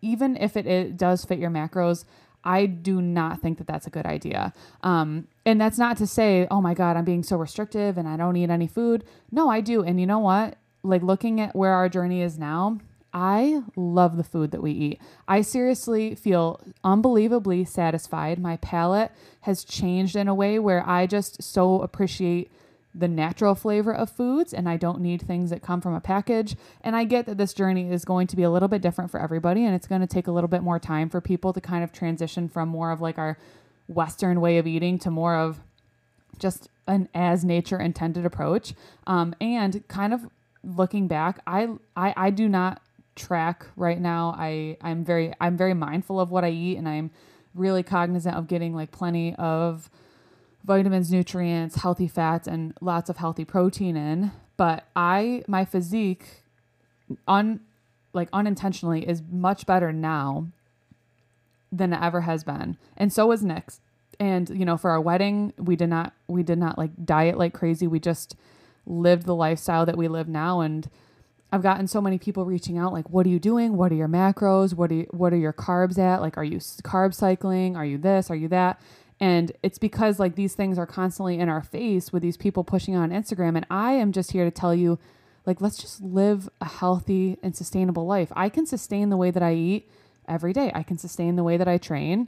even 0.00 0.36
if 0.36 0.56
it, 0.56 0.66
it 0.66 0.96
does 0.96 1.24
fit 1.24 1.38
your 1.38 1.50
macros, 1.50 2.04
I 2.44 2.66
do 2.66 3.00
not 3.00 3.40
think 3.40 3.58
that 3.58 3.66
that's 3.66 3.86
a 3.86 3.90
good 3.90 4.06
idea. 4.06 4.52
Um, 4.82 5.28
and 5.44 5.60
that's 5.60 5.78
not 5.78 5.96
to 5.98 6.06
say, 6.06 6.46
oh 6.50 6.60
my 6.60 6.74
God, 6.74 6.96
I'm 6.96 7.04
being 7.04 7.22
so 7.22 7.36
restrictive 7.36 7.98
and 7.98 8.08
I 8.08 8.16
don't 8.16 8.36
eat 8.36 8.50
any 8.50 8.66
food. 8.66 9.04
No, 9.30 9.48
I 9.48 9.60
do. 9.60 9.82
And 9.82 10.00
you 10.00 10.06
know 10.06 10.18
what? 10.18 10.56
Like 10.82 11.02
looking 11.02 11.40
at 11.40 11.54
where 11.54 11.72
our 11.72 11.88
journey 11.88 12.22
is 12.22 12.38
now, 12.38 12.78
I 13.14 13.62
love 13.76 14.16
the 14.16 14.24
food 14.24 14.52
that 14.52 14.62
we 14.62 14.72
eat. 14.72 15.00
I 15.28 15.42
seriously 15.42 16.14
feel 16.14 16.60
unbelievably 16.82 17.66
satisfied. 17.66 18.38
My 18.38 18.56
palate 18.56 19.12
has 19.42 19.64
changed 19.64 20.16
in 20.16 20.28
a 20.28 20.34
way 20.34 20.58
where 20.58 20.88
I 20.88 21.06
just 21.06 21.42
so 21.42 21.82
appreciate 21.82 22.50
the 22.94 23.08
natural 23.08 23.54
flavor 23.54 23.94
of 23.94 24.10
foods 24.10 24.52
and 24.52 24.68
I 24.68 24.76
don't 24.76 25.00
need 25.00 25.22
things 25.22 25.50
that 25.50 25.62
come 25.62 25.80
from 25.80 25.94
a 25.94 26.00
package. 26.00 26.56
And 26.82 26.94
I 26.94 27.04
get 27.04 27.26
that 27.26 27.38
this 27.38 27.54
journey 27.54 27.90
is 27.90 28.04
going 28.04 28.26
to 28.26 28.36
be 28.36 28.42
a 28.42 28.50
little 28.50 28.68
bit 28.68 28.82
different 28.82 29.10
for 29.10 29.20
everybody 29.20 29.64
and 29.64 29.74
it's 29.74 29.86
going 29.86 30.02
to 30.02 30.06
take 30.06 30.26
a 30.26 30.32
little 30.32 30.48
bit 30.48 30.62
more 30.62 30.78
time 30.78 31.08
for 31.08 31.20
people 31.20 31.52
to 31.52 31.60
kind 31.60 31.82
of 31.82 31.92
transition 31.92 32.48
from 32.48 32.68
more 32.68 32.90
of 32.90 33.00
like 33.00 33.18
our 33.18 33.38
Western 33.88 34.40
way 34.40 34.58
of 34.58 34.66
eating 34.66 34.98
to 35.00 35.10
more 35.10 35.36
of 35.36 35.58
just 36.38 36.68
an 36.86 37.08
as 37.14 37.44
nature 37.44 37.78
intended 37.78 38.26
approach. 38.26 38.74
Um, 39.06 39.34
and 39.40 39.86
kind 39.88 40.12
of 40.12 40.28
looking 40.62 41.08
back, 41.08 41.40
I, 41.46 41.68
I 41.96 42.14
I 42.16 42.30
do 42.30 42.48
not 42.48 42.82
track 43.14 43.66
right 43.76 44.00
now. 44.00 44.34
I 44.36 44.76
I'm 44.80 45.04
very 45.04 45.32
I'm 45.40 45.56
very 45.56 45.74
mindful 45.74 46.20
of 46.20 46.30
what 46.30 46.44
I 46.44 46.50
eat 46.50 46.78
and 46.78 46.88
I'm 46.88 47.10
really 47.54 47.82
cognizant 47.82 48.36
of 48.36 48.48
getting 48.48 48.74
like 48.74 48.90
plenty 48.90 49.34
of 49.36 49.90
vitamins, 50.64 51.10
nutrients, 51.10 51.76
healthy 51.76 52.08
fats, 52.08 52.46
and 52.46 52.74
lots 52.80 53.10
of 53.10 53.16
healthy 53.16 53.44
protein 53.44 53.96
in. 53.96 54.32
But 54.56 54.84
I, 54.94 55.42
my 55.48 55.64
physique, 55.64 56.42
un, 57.26 57.60
like 58.12 58.28
unintentionally, 58.32 59.08
is 59.08 59.22
much 59.30 59.66
better 59.66 59.92
now 59.92 60.48
than 61.70 61.92
it 61.92 62.00
ever 62.02 62.22
has 62.22 62.44
been, 62.44 62.76
and 62.96 63.12
so 63.12 63.32
is 63.32 63.42
Nick's. 63.42 63.80
And 64.20 64.50
you 64.50 64.64
know, 64.64 64.76
for 64.76 64.90
our 64.90 65.00
wedding, 65.00 65.52
we 65.56 65.74
did 65.74 65.88
not, 65.88 66.12
we 66.28 66.42
did 66.42 66.58
not 66.58 66.78
like 66.78 66.90
diet 67.04 67.38
like 67.38 67.54
crazy. 67.54 67.86
We 67.86 67.98
just 67.98 68.36
lived 68.86 69.26
the 69.26 69.34
lifestyle 69.34 69.86
that 69.86 69.96
we 69.96 70.06
live 70.06 70.28
now, 70.28 70.60
and 70.60 70.88
I've 71.50 71.62
gotten 71.62 71.86
so 71.86 72.00
many 72.00 72.18
people 72.18 72.46
reaching 72.46 72.78
out 72.78 72.92
like 72.92 73.10
what 73.10 73.26
are 73.26 73.28
you 73.28 73.38
doing? 73.38 73.76
What 73.76 73.92
are 73.92 73.94
your 73.94 74.08
macros? 74.08 74.74
What 74.74 74.90
are 74.90 74.94
you, 74.94 75.06
what 75.10 75.32
are 75.34 75.36
your 75.36 75.52
carbs 75.52 75.98
at? 75.98 76.22
Like 76.22 76.38
are 76.38 76.44
you 76.44 76.58
carb 76.58 77.14
cycling? 77.14 77.76
Are 77.76 77.84
you 77.84 77.98
this? 77.98 78.30
Are 78.30 78.36
you 78.36 78.48
that? 78.48 78.80
And 79.22 79.52
it's 79.62 79.78
because 79.78 80.18
like 80.18 80.34
these 80.34 80.56
things 80.56 80.78
are 80.78 80.86
constantly 80.86 81.38
in 81.38 81.48
our 81.48 81.62
face 81.62 82.12
with 82.12 82.24
these 82.24 82.36
people 82.36 82.64
pushing 82.64 82.96
on 82.96 83.10
Instagram. 83.10 83.54
And 83.54 83.64
I 83.70 83.92
am 83.92 84.10
just 84.10 84.32
here 84.32 84.44
to 84.44 84.50
tell 84.50 84.74
you, 84.74 84.98
like, 85.46 85.60
let's 85.60 85.78
just 85.78 86.02
live 86.02 86.50
a 86.60 86.64
healthy 86.64 87.38
and 87.40 87.54
sustainable 87.54 88.04
life. 88.04 88.32
I 88.34 88.48
can 88.48 88.66
sustain 88.66 89.10
the 89.10 89.16
way 89.16 89.30
that 89.30 89.42
I 89.42 89.54
eat 89.54 89.88
every 90.26 90.52
day. 90.52 90.72
I 90.74 90.82
can 90.82 90.98
sustain 90.98 91.36
the 91.36 91.44
way 91.44 91.56
that 91.56 91.68
I 91.68 91.78
train 91.78 92.26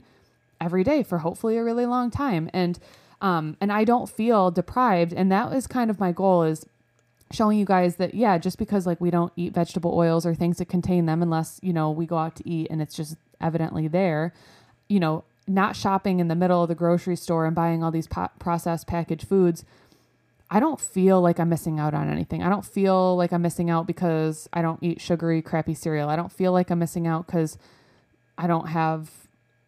every 0.61 0.85
day 0.85 1.03
for 1.03 1.17
hopefully 1.17 1.57
a 1.57 1.65
really 1.65 1.85
long 1.85 2.11
time. 2.11 2.49
And 2.53 2.79
um, 3.19 3.57
and 3.59 3.73
I 3.73 3.83
don't 3.83 4.09
feel 4.09 4.49
deprived. 4.49 5.11
And 5.11 5.29
that 5.33 5.51
was 5.51 5.67
kind 5.67 5.89
of 5.89 5.99
my 5.99 6.13
goal 6.13 6.43
is 6.43 6.65
showing 7.29 7.59
you 7.59 7.65
guys 7.65 7.97
that 7.97 8.13
yeah, 8.13 8.37
just 8.37 8.57
because 8.57 8.87
like 8.87 9.01
we 9.01 9.11
don't 9.11 9.33
eat 9.35 9.53
vegetable 9.53 9.93
oils 9.97 10.25
or 10.25 10.33
things 10.33 10.59
that 10.59 10.69
contain 10.69 11.07
them 11.07 11.21
unless, 11.21 11.59
you 11.61 11.73
know, 11.73 11.91
we 11.91 12.05
go 12.05 12.17
out 12.17 12.37
to 12.37 12.49
eat 12.49 12.67
and 12.69 12.81
it's 12.81 12.95
just 12.95 13.17
evidently 13.41 13.89
there, 13.89 14.33
you 14.87 15.01
know, 15.01 15.25
not 15.47 15.75
shopping 15.75 16.19
in 16.19 16.27
the 16.27 16.35
middle 16.35 16.63
of 16.63 16.69
the 16.69 16.75
grocery 16.75 17.15
store 17.15 17.45
and 17.45 17.55
buying 17.55 17.83
all 17.83 17.91
these 17.91 18.07
po- 18.07 18.29
processed 18.39 18.87
packaged 18.87 19.27
foods. 19.27 19.63
I 20.49 20.59
don't 20.59 20.79
feel 20.79 21.21
like 21.21 21.39
I'm 21.39 21.49
missing 21.49 21.79
out 21.79 21.93
on 21.93 22.09
anything. 22.09 22.43
I 22.43 22.49
don't 22.49 22.65
feel 22.65 23.15
like 23.15 23.31
I'm 23.31 23.41
missing 23.41 23.69
out 23.69 23.87
because 23.87 24.47
I 24.53 24.61
don't 24.61 24.81
eat 24.81 25.01
sugary, 25.01 25.41
crappy 25.41 25.73
cereal. 25.73 26.09
I 26.09 26.15
don't 26.15 26.31
feel 26.31 26.51
like 26.51 26.69
I'm 26.69 26.79
missing 26.79 27.07
out 27.07 27.25
because 27.25 27.57
I 28.37 28.47
don't 28.47 28.67
have 28.67 29.09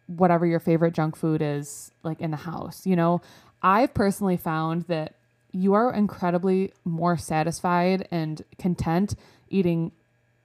whatever 0.06 0.46
your 0.46 0.60
favorite 0.60 0.94
junk 0.94 1.16
food 1.16 1.42
is 1.42 1.90
like 2.02 2.20
in 2.20 2.30
the 2.30 2.36
house. 2.38 2.86
You 2.86 2.96
know, 2.96 3.20
I've 3.62 3.92
personally 3.92 4.36
found 4.36 4.82
that 4.82 5.14
you 5.52 5.74
are 5.74 5.92
incredibly 5.92 6.72
more 6.84 7.16
satisfied 7.16 8.06
and 8.10 8.42
content 8.58 9.14
eating 9.48 9.92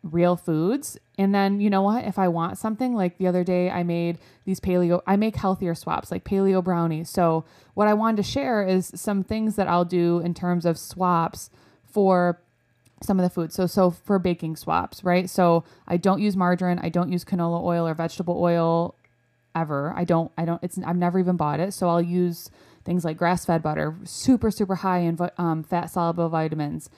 real 0.03 0.35
foods. 0.35 0.97
And 1.17 1.33
then, 1.33 1.61
you 1.61 1.69
know 1.69 1.81
what? 1.81 2.03
If 2.03 2.19
I 2.19 2.27
want 2.27 2.57
something, 2.57 2.93
like 2.93 3.17
the 3.17 3.27
other 3.27 3.43
day, 3.43 3.69
I 3.69 3.83
made 3.83 4.19
these 4.45 4.59
paleo, 4.59 5.01
I 5.07 5.15
make 5.15 5.35
healthier 5.37 5.73
swaps, 5.73 6.11
like 6.11 6.23
paleo 6.23 6.63
brownies. 6.63 7.09
So, 7.09 7.45
what 7.73 7.87
I 7.87 7.93
wanted 7.93 8.17
to 8.17 8.23
share 8.23 8.63
is 8.63 8.91
some 8.93 9.23
things 9.23 9.55
that 9.55 9.67
I'll 9.67 9.85
do 9.85 10.19
in 10.19 10.33
terms 10.33 10.65
of 10.65 10.77
swaps 10.77 11.49
for 11.85 12.39
some 13.01 13.19
of 13.19 13.23
the 13.23 13.29
foods. 13.29 13.55
So, 13.55 13.65
so 13.65 13.89
for 13.91 14.19
baking 14.19 14.57
swaps, 14.57 15.03
right? 15.03 15.29
So, 15.29 15.63
I 15.87 15.97
don't 15.97 16.21
use 16.21 16.35
margarine, 16.35 16.79
I 16.79 16.89
don't 16.89 17.11
use 17.11 17.23
canola 17.23 17.63
oil 17.63 17.87
or 17.87 17.93
vegetable 17.93 18.37
oil 18.41 18.95
ever. 19.55 19.93
I 19.95 20.03
don't, 20.03 20.31
I 20.37 20.45
don't, 20.45 20.61
it's, 20.63 20.77
I've 20.79 20.97
never 20.97 21.19
even 21.19 21.37
bought 21.37 21.59
it. 21.59 21.73
So, 21.73 21.87
I'll 21.87 22.01
use 22.01 22.49
things 22.85 23.05
like 23.05 23.17
grass 23.17 23.45
fed 23.45 23.63
butter, 23.63 23.95
super, 24.03 24.51
super 24.51 24.75
high 24.75 24.99
in 24.99 25.17
um, 25.37 25.63
fat 25.63 25.87
soluble 25.87 26.29
vitamins. 26.29 26.89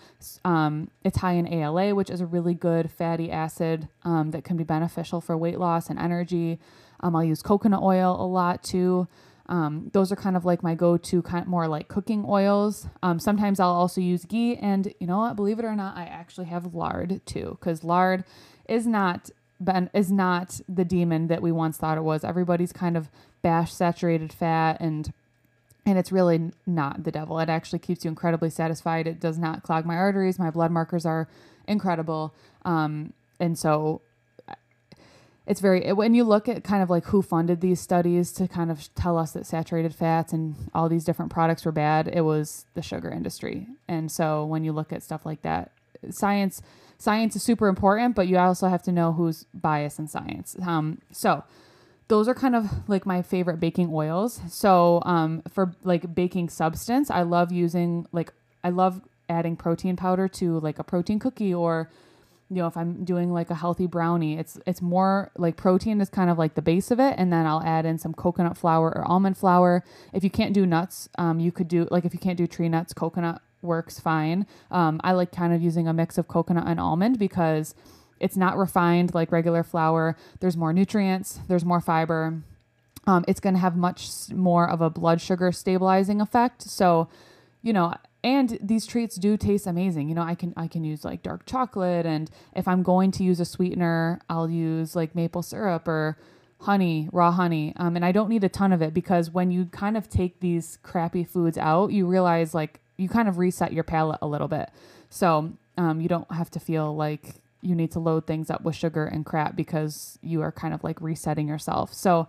Um, 0.44 0.90
it's 1.04 1.20
high 1.20 1.34
in 1.34 1.52
ALA, 1.52 1.94
which 1.94 2.10
is 2.10 2.22
a 2.22 2.26
really 2.26 2.54
good 2.54 2.92
fatty 2.92 3.32
acid 3.32 3.88
um, 4.04 4.32
that 4.32 4.44
can 4.44 4.58
be 4.58 4.64
beneficial 4.64 5.22
for 5.22 5.38
weight 5.38 5.60
loss 5.60 5.90
and 5.90 6.00
energy. 6.00 6.60
Um, 7.02 7.16
I'll 7.16 7.24
use 7.24 7.42
coconut 7.42 7.84
oil 7.84 8.18
a 8.20 8.26
lot 8.26 8.64
too. 8.64 9.08
Um, 9.48 9.92
those 9.94 10.12
are 10.12 10.16
kind 10.16 10.36
of 10.36 10.44
like 10.44 10.64
my 10.64 10.74
go-to 10.74 11.22
kind 11.22 11.44
of 11.44 11.48
more 11.48 11.68
like 11.68 11.88
cooking 11.88 12.26
oils. 12.28 12.88
Um, 13.04 13.20
sometimes 13.20 13.60
I'll 13.60 13.70
also 13.70 14.02
use 14.02 14.26
ghee, 14.26 14.56
and 14.56 14.92
you 15.00 15.06
know 15.06 15.20
what? 15.20 15.36
Believe 15.36 15.60
it 15.60 15.66
or 15.66 15.76
not, 15.76 15.96
I 15.96 16.06
actually 16.06 16.48
have 16.48 16.74
lard 16.74 17.22
too, 17.26 17.58
because 17.60 17.84
lard 17.84 18.24
is 18.68 18.88
not 18.88 19.30
ben, 19.60 19.92
is 19.94 20.12
not 20.12 20.60
the 20.68 20.84
demon 20.84 21.28
that 21.28 21.44
we 21.44 21.52
once 21.52 21.78
thought 21.78 21.98
it 21.98 22.04
was. 22.04 22.24
Everybody's 22.24 22.74
kind 22.74 22.98
of 22.98 23.10
bash 23.44 23.72
saturated 23.72 24.34
fat 24.34 24.78
and 24.80 25.14
and 25.86 25.98
it's 25.98 26.12
really 26.12 26.52
not 26.66 27.04
the 27.04 27.12
devil. 27.12 27.40
It 27.40 27.50
actually 27.50 27.80
keeps 27.80 28.04
you 28.04 28.10
incredibly 28.10 28.50
satisfied. 28.50 29.08
It 29.08 29.20
does 29.20 29.38
not 29.38 29.64
clog 29.64 29.86
my 29.86 29.96
arteries. 29.96 30.40
My 30.40 30.50
blood 30.50 30.72
markers 30.72 31.06
are 31.06 31.28
incredible. 31.68 32.34
Um, 32.64 33.14
and 33.40 33.58
so 33.58 34.02
it's 35.46 35.60
very, 35.60 35.94
when 35.94 36.16
you 36.16 36.24
look 36.24 36.50
at 36.50 36.64
kind 36.64 36.82
of 36.82 36.90
like 36.90 37.06
who 37.06 37.22
funded 37.22 37.62
these 37.62 37.80
studies 37.80 38.32
to 38.34 38.48
kind 38.48 38.72
of 38.72 38.94
tell 38.96 39.18
us 39.18 39.34
that 39.34 39.46
saturated 39.46 39.94
fats 39.94 40.34
and 40.34 40.56
all 40.74 40.90
these 40.90 41.04
different 41.04 41.32
products 41.32 41.66
were 41.66 41.72
bad, 41.72 42.08
it 42.08 42.22
was 42.22 42.66
the 42.74 42.82
sugar 42.82 43.12
industry. 43.12 43.68
And 43.88 44.12
so 44.12 44.44
when 44.44 44.64
you 44.64 44.72
look 44.72 44.92
at 44.92 45.04
stuff 45.04 45.24
like 45.24 45.44
that, 45.44 45.72
science, 46.10 46.64
science 46.98 47.36
is 47.36 47.44
super 47.44 47.68
important, 47.68 48.16
but 48.16 48.28
you 48.28 48.38
also 48.38 48.70
have 48.70 48.82
to 48.84 48.92
know 48.92 49.12
who's 49.14 49.46
biased 49.54 50.00
in 50.00 50.08
science. 50.08 50.56
Um, 50.66 51.00
so, 51.12 51.44
those 52.08 52.28
are 52.28 52.36
kind 52.36 52.56
of 52.56 52.88
like 52.88 53.06
my 53.06 53.22
favorite 53.22 53.60
baking 53.60 53.90
oils. 53.92 54.40
So 54.50 55.02
um, 55.06 55.42
for 55.50 55.74
like 55.84 56.14
baking 56.14 56.50
substance, 56.50 57.10
I 57.10 57.24
love 57.24 57.52
using 57.52 58.08
like 58.12 58.34
I 58.64 58.70
love 58.70 59.02
adding 59.28 59.56
protein 59.56 59.96
powder 59.96 60.28
to 60.28 60.60
like 60.60 60.78
a 60.78 60.84
protein 60.84 61.18
cookie 61.18 61.54
or 61.54 61.90
you 62.50 62.58
know 62.58 62.68
if 62.68 62.78
I'm 62.78 63.04
doing 63.04 63.34
like 63.34 63.50
a 63.50 63.56
healthy 63.56 63.88
brownie, 63.88 64.38
it's 64.38 64.60
it's 64.68 64.82
more 64.82 65.32
like 65.38 65.58
protein 65.58 66.00
is 66.00 66.10
kind 66.10 66.30
of 66.30 66.38
like 66.38 66.54
the 66.54 66.62
base 66.62 66.92
of 66.92 67.00
it, 67.00 67.16
and 67.18 67.34
then 67.34 67.48
I'll 67.48 67.64
add 67.64 67.86
in 67.86 67.98
some 67.98 68.14
coconut 68.14 68.56
flour 68.56 68.90
or 68.90 69.04
almond 69.08 69.38
flour. 69.38 69.84
If 70.14 70.24
you 70.24 70.30
can't 70.30 70.54
do 70.54 70.66
nuts, 70.66 71.10
um, 71.18 71.40
you 71.40 71.52
could 71.52 71.68
do 71.68 71.88
like 71.90 72.06
if 72.06 72.14
you 72.14 72.20
can't 72.20 72.38
do 72.38 72.46
tree 72.46 72.70
nuts, 72.70 72.94
coconut 72.94 73.42
works 73.64 74.00
fine. 74.00 74.46
Um, 74.70 75.02
I 75.04 75.14
like 75.14 75.32
kind 75.32 75.54
of 75.54 75.62
using 75.64 75.88
a 75.88 75.94
mix 75.94 76.20
of 76.20 76.28
coconut 76.28 76.68
and 76.68 76.80
almond 76.80 77.18
because 77.18 77.74
it's 78.20 78.38
not 78.38 78.58
refined 78.58 79.14
like 79.14 79.32
regular 79.32 79.64
flour. 79.64 80.16
There's 80.40 80.58
more 80.58 80.74
nutrients, 80.74 81.40
there's 81.48 81.66
more 81.66 81.82
fiber. 81.82 82.42
Um, 83.08 83.24
it's 83.28 83.40
going 83.40 83.54
to 83.54 83.60
have 83.60 83.76
much 83.76 84.10
more 84.32 84.68
of 84.68 84.82
a 84.82 84.90
blood 84.90 85.22
sugar 85.22 85.52
stabilizing 85.52 86.22
effect. 86.22 86.64
So, 86.64 87.08
you 87.62 87.72
know, 87.72 87.94
and 88.24 88.58
these 88.60 88.88
treats 88.88 89.18
do 89.18 89.38
taste 89.38 89.68
amazing. 89.68 90.10
You 90.10 90.16
know, 90.16 90.24
I 90.24 90.34
can 90.34 90.54
I 90.58 90.68
can 90.68 90.84
use 90.84 91.06
like 91.06 91.22
dark 91.22 91.46
chocolate, 91.46 92.08
and 92.08 92.30
if 92.56 92.68
I'm 92.68 92.82
going 92.82 93.12
to 93.12 93.24
use 93.24 93.40
a 93.40 93.46
sweetener, 93.46 94.20
I'll 94.28 94.50
use 94.50 94.96
like 94.96 95.14
maple 95.14 95.44
syrup 95.44 95.88
or 95.88 96.18
honey, 96.62 97.08
raw 97.12 97.32
honey. 97.32 97.74
Um, 97.78 97.96
and 97.96 98.04
I 98.04 98.12
don't 98.12 98.30
need 98.30 98.44
a 98.44 98.50
ton 98.50 98.74
of 98.74 98.82
it 98.82 98.94
because 98.94 99.30
when 99.30 99.52
you 99.52 99.66
kind 99.66 99.96
of 99.96 100.10
take 100.10 100.40
these 100.40 100.80
crappy 100.82 101.24
foods 101.24 101.58
out, 101.58 101.92
you 101.92 102.08
realize 102.08 102.56
like 102.56 102.80
you 102.98 103.08
kind 103.08 103.28
of 103.28 103.38
reset 103.38 103.74
your 103.74 103.84
palate 103.84 104.20
a 104.24 104.28
little 104.28 104.48
bit. 104.48 104.72
So 105.10 105.54
um, 105.78 106.02
you 106.02 106.08
don't 106.08 106.32
have 106.32 106.50
to 106.52 106.60
feel 106.60 106.96
like 106.96 107.36
you 107.66 107.76
need 107.76 107.92
to 107.92 108.00
load 108.00 108.28
things 108.28 108.50
up 108.50 108.62
with 108.62 108.76
sugar 108.76 109.06
and 109.06 109.26
crap 109.26 109.56
because 109.56 110.20
you 110.22 110.42
are 110.42 110.52
kind 110.52 110.74
of 110.74 110.84
like 110.84 111.02
resetting 111.02 111.48
yourself. 111.48 111.94
So, 111.94 112.28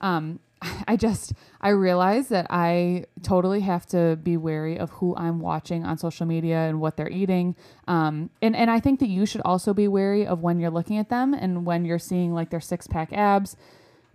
um, 0.00 0.40
I 0.88 0.96
just 0.96 1.32
I 1.60 1.70
realize 1.70 2.28
that 2.28 2.46
I 2.50 3.04
totally 3.22 3.60
have 3.60 3.86
to 3.86 4.16
be 4.22 4.36
wary 4.36 4.78
of 4.78 4.90
who 4.90 5.14
I'm 5.16 5.40
watching 5.40 5.84
on 5.84 5.98
social 5.98 6.26
media 6.26 6.58
and 6.58 6.80
what 6.80 6.96
they're 6.96 7.10
eating. 7.10 7.56
Um, 7.88 8.30
and 8.40 8.54
and 8.54 8.70
I 8.70 8.80
think 8.80 9.00
that 9.00 9.08
you 9.08 9.26
should 9.26 9.42
also 9.44 9.74
be 9.74 9.88
wary 9.88 10.26
of 10.26 10.42
when 10.42 10.60
you're 10.60 10.70
looking 10.70 10.98
at 10.98 11.08
them 11.08 11.34
and 11.34 11.64
when 11.66 11.84
you're 11.84 11.98
seeing 11.98 12.34
like 12.34 12.50
their 12.50 12.60
six 12.60 12.86
pack 12.86 13.12
abs, 13.12 13.56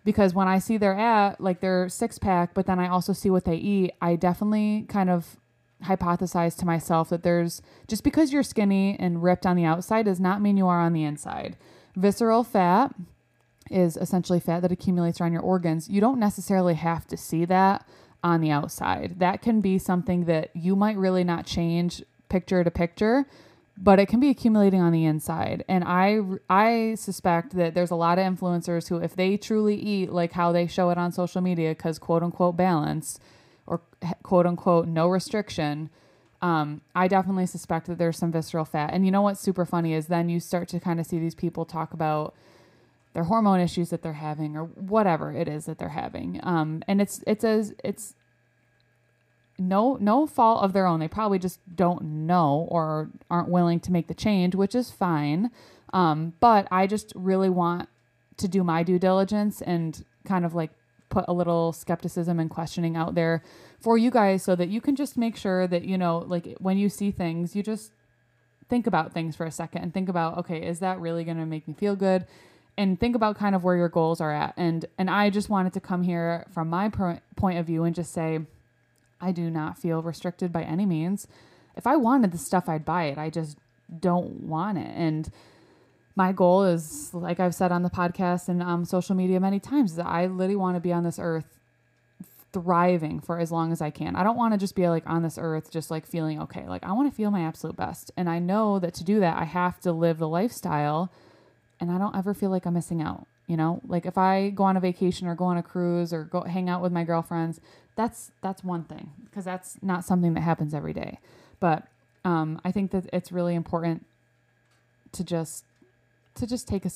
because 0.03 0.33
when 0.33 0.47
I 0.47 0.59
see 0.59 0.77
their 0.77 0.93
at 0.93 1.41
like 1.41 1.59
their 1.59 1.89
six 1.89 2.17
pack, 2.17 2.53
but 2.53 2.65
then 2.65 2.79
I 2.79 2.87
also 2.87 3.13
see 3.13 3.29
what 3.29 3.45
they 3.45 3.55
eat, 3.55 3.91
I 4.01 4.15
definitely 4.15 4.85
kind 4.87 5.09
of 5.09 5.37
hypothesize 5.85 6.57
to 6.57 6.65
myself 6.65 7.09
that 7.09 7.23
there's 7.23 7.61
just 7.87 8.03
because 8.03 8.33
you're 8.33 8.43
skinny 8.43 8.97
and 8.99 9.23
ripped 9.23 9.45
on 9.45 9.55
the 9.55 9.65
outside 9.65 10.05
does 10.05 10.19
not 10.19 10.41
mean 10.41 10.57
you 10.57 10.67
are 10.67 10.81
on 10.81 10.93
the 10.93 11.03
inside. 11.03 11.57
Visceral 11.95 12.43
fat 12.43 12.93
is 13.69 13.97
essentially 13.97 14.39
fat 14.39 14.61
that 14.61 14.71
accumulates 14.71 15.21
around 15.21 15.33
your 15.33 15.41
organs. 15.41 15.89
You 15.89 16.01
don't 16.01 16.19
necessarily 16.19 16.73
have 16.73 17.05
to 17.07 17.17
see 17.17 17.45
that 17.45 17.87
on 18.23 18.41
the 18.41 18.51
outside. 18.51 19.19
That 19.19 19.41
can 19.41 19.61
be 19.61 19.77
something 19.77 20.25
that 20.25 20.49
you 20.53 20.75
might 20.75 20.97
really 20.97 21.23
not 21.23 21.45
change 21.45 22.03
picture 22.27 22.63
to 22.63 22.71
picture, 22.71 23.25
but 23.77 23.99
it 23.99 24.07
can 24.07 24.19
be 24.19 24.29
accumulating 24.29 24.81
on 24.81 24.91
the 24.91 25.05
inside. 25.05 25.63
And 25.69 25.83
I 25.85 26.19
I 26.49 26.95
suspect 26.95 27.55
that 27.55 27.73
there's 27.73 27.91
a 27.91 27.95
lot 27.95 28.19
of 28.19 28.25
influencers 28.25 28.89
who 28.89 28.97
if 28.97 29.15
they 29.15 29.37
truly 29.37 29.75
eat 29.75 30.11
like 30.11 30.33
how 30.33 30.51
they 30.51 30.67
show 30.67 30.89
it 30.89 30.97
on 30.97 31.11
social 31.11 31.41
media 31.41 31.73
cuz 31.75 31.97
quote 31.97 32.23
unquote 32.23 32.57
balance, 32.57 33.19
or 33.69 33.81
quote 34.23 34.45
unquote 34.45 34.87
no 34.87 35.07
restriction, 35.07 35.89
um, 36.41 36.81
I 36.95 37.07
definitely 37.07 37.45
suspect 37.45 37.87
that 37.87 37.97
there's 37.97 38.17
some 38.17 38.31
visceral 38.31 38.65
fat. 38.65 38.91
And 38.93 39.05
you 39.05 39.11
know 39.11 39.21
what's 39.21 39.39
super 39.39 39.65
funny 39.65 39.93
is 39.93 40.07
then 40.07 40.29
you 40.29 40.39
start 40.39 40.67
to 40.69 40.79
kind 40.79 40.99
of 40.99 41.05
see 41.05 41.19
these 41.19 41.35
people 41.35 41.65
talk 41.65 41.93
about 41.93 42.33
their 43.13 43.23
hormone 43.25 43.59
issues 43.59 43.89
that 43.89 44.01
they're 44.01 44.13
having 44.13 44.55
or 44.55 44.65
whatever 44.65 45.31
it 45.31 45.47
is 45.47 45.65
that 45.65 45.77
they're 45.77 45.89
having. 45.89 46.39
Um, 46.43 46.83
and 46.87 47.01
it's 47.01 47.23
it's 47.27 47.43
as 47.43 47.73
it's 47.83 48.15
no 49.57 49.97
no 49.99 50.25
fault 50.25 50.63
of 50.63 50.73
their 50.73 50.85
own. 50.85 50.99
They 50.99 51.07
probably 51.07 51.39
just 51.39 51.59
don't 51.75 52.01
know 52.03 52.67
or 52.69 53.09
aren't 53.29 53.49
willing 53.49 53.79
to 53.81 53.91
make 53.91 54.07
the 54.07 54.13
change, 54.13 54.55
which 54.55 54.75
is 54.75 54.91
fine. 54.91 55.51
Um, 55.91 56.33
but 56.39 56.67
I 56.71 56.87
just 56.87 57.11
really 57.15 57.49
want 57.49 57.89
to 58.37 58.47
do 58.47 58.63
my 58.63 58.83
due 58.83 58.99
diligence 58.99 59.61
and 59.61 60.05
kind 60.25 60.45
of 60.45 60.53
like 60.53 60.71
put 61.09 61.25
a 61.27 61.33
little 61.33 61.73
skepticism 61.73 62.39
and 62.39 62.49
questioning 62.49 62.95
out 62.95 63.15
there 63.15 63.43
for 63.79 63.97
you 63.97 64.11
guys 64.11 64.43
so 64.43 64.55
that 64.55 64.69
you 64.69 64.81
can 64.81 64.95
just 64.95 65.17
make 65.17 65.35
sure 65.35 65.67
that, 65.67 65.83
you 65.83 65.97
know, 65.97 66.19
like 66.19 66.55
when 66.59 66.77
you 66.77 66.89
see 66.89 67.11
things, 67.11 67.55
you 67.55 67.63
just 67.63 67.91
think 68.69 68.85
about 68.85 69.13
things 69.13 69.35
for 69.35 69.45
a 69.45 69.51
second 69.51 69.81
and 69.81 69.93
think 69.93 70.09
about, 70.09 70.37
okay, 70.37 70.65
is 70.65 70.79
that 70.79 70.99
really 70.99 71.23
going 71.23 71.37
to 71.37 71.45
make 71.45 71.67
me 71.67 71.73
feel 71.73 71.95
good? 71.95 72.25
And 72.77 72.99
think 72.99 73.15
about 73.15 73.37
kind 73.37 73.55
of 73.55 73.63
where 73.63 73.75
your 73.75 73.89
goals 73.89 74.21
are 74.21 74.31
at. 74.31 74.53
And 74.55 74.85
and 74.97 75.09
I 75.09 75.29
just 75.29 75.49
wanted 75.49 75.73
to 75.73 75.81
come 75.81 76.03
here 76.03 76.45
from 76.53 76.69
my 76.69 76.89
point 76.89 77.57
of 77.57 77.65
view 77.65 77.83
and 77.83 77.93
just 77.93 78.13
say 78.13 78.39
I 79.19 79.31
do 79.31 79.49
not 79.49 79.77
feel 79.77 80.01
restricted 80.01 80.53
by 80.53 80.63
any 80.63 80.85
means. 80.85 81.27
If 81.75 81.85
I 81.85 81.97
wanted 81.97 82.31
the 82.31 82.37
stuff, 82.37 82.69
I'd 82.69 82.85
buy 82.85 83.05
it. 83.05 83.17
I 83.17 83.29
just 83.29 83.57
don't 83.99 84.43
want 84.43 84.77
it. 84.77 84.91
And 84.95 85.29
my 86.19 86.33
goal 86.33 86.65
is, 86.65 87.13
like 87.13 87.39
I've 87.39 87.55
said 87.55 87.71
on 87.71 87.81
the 87.81 87.89
podcast 87.89 88.49
and 88.49 88.61
um, 88.61 88.83
social 88.83 89.15
media 89.15 89.39
many 89.39 89.57
times, 89.57 89.93
is 89.93 89.99
I 89.99 90.25
literally 90.25 90.57
want 90.57 90.75
to 90.75 90.81
be 90.81 90.91
on 90.91 91.05
this 91.05 91.17
earth 91.17 91.57
thriving 92.51 93.21
for 93.21 93.39
as 93.39 93.53
long 93.53 93.71
as 93.71 93.81
I 93.81 93.89
can. 93.89 94.17
I 94.17 94.23
don't 94.23 94.35
want 94.35 94.53
to 94.53 94.57
just 94.57 94.75
be 94.75 94.89
like 94.89 95.07
on 95.07 95.23
this 95.23 95.37
earth 95.39 95.71
just 95.71 95.89
like 95.89 96.05
feeling 96.05 96.41
okay. 96.41 96.67
Like 96.67 96.83
I 96.83 96.91
want 96.91 97.09
to 97.09 97.15
feel 97.15 97.31
my 97.31 97.43
absolute 97.43 97.77
best. 97.77 98.11
And 98.17 98.29
I 98.29 98.37
know 98.39 98.79
that 98.79 98.93
to 98.95 99.05
do 99.05 99.21
that 99.21 99.37
I 99.37 99.45
have 99.45 99.79
to 99.81 99.93
live 99.93 100.17
the 100.17 100.27
lifestyle 100.27 101.09
and 101.79 101.89
I 101.89 101.97
don't 101.97 102.13
ever 102.13 102.33
feel 102.33 102.49
like 102.49 102.65
I'm 102.65 102.73
missing 102.73 103.01
out. 103.01 103.25
You 103.47 103.55
know, 103.55 103.79
like 103.87 104.05
if 104.05 104.17
I 104.17 104.49
go 104.49 104.65
on 104.65 104.75
a 104.75 104.81
vacation 104.81 105.25
or 105.25 105.35
go 105.35 105.45
on 105.45 105.55
a 105.55 105.63
cruise 105.63 106.11
or 106.11 106.25
go 106.25 106.41
hang 106.41 106.67
out 106.67 106.81
with 106.81 106.91
my 106.91 107.05
girlfriends, 107.05 107.61
that's 107.95 108.31
that's 108.41 108.61
one 108.61 108.83
thing 108.83 109.11
because 109.23 109.45
that's 109.45 109.77
not 109.81 110.03
something 110.03 110.33
that 110.33 110.41
happens 110.41 110.73
every 110.73 110.93
day. 110.93 111.19
But 111.61 111.87
um, 112.25 112.59
I 112.65 112.73
think 112.73 112.91
that 112.91 113.09
it's 113.13 113.31
really 113.31 113.55
important 113.55 114.05
to 115.13 115.23
just 115.23 115.63
to 116.39 116.47
just 116.47 116.67
take 116.67 116.85
a, 116.85 116.91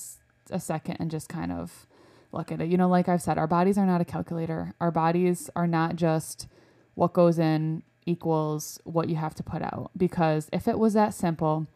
a 0.50 0.60
second 0.60 0.98
and 1.00 1.12
just 1.12 1.30
kind 1.30 1.52
of 1.52 1.88
look 2.32 2.52
at 2.52 2.62
it. 2.62 2.70
You 2.70 2.78
know, 2.78 2.90
like 2.90 3.08
I've 3.08 3.22
said, 3.22 3.38
our 3.38 3.48
bodies 3.48 3.78
are 3.78 3.86
not 3.86 4.02
a 4.02 4.06
calculator. 4.06 4.74
Our 4.82 4.92
bodies 4.92 5.50
are 5.56 5.68
not 5.68 5.96
just 5.96 6.48
what 6.96 7.14
goes 7.14 7.40
in 7.40 7.84
equals 8.06 8.80
what 8.84 9.10
you 9.10 9.16
have 9.16 9.36
to 9.36 9.44
put 9.44 9.62
out. 9.62 9.92
Because 9.96 10.50
if 10.52 10.68
it 10.68 10.78
was 10.78 10.94
that 10.94 11.14
simple, 11.14 11.68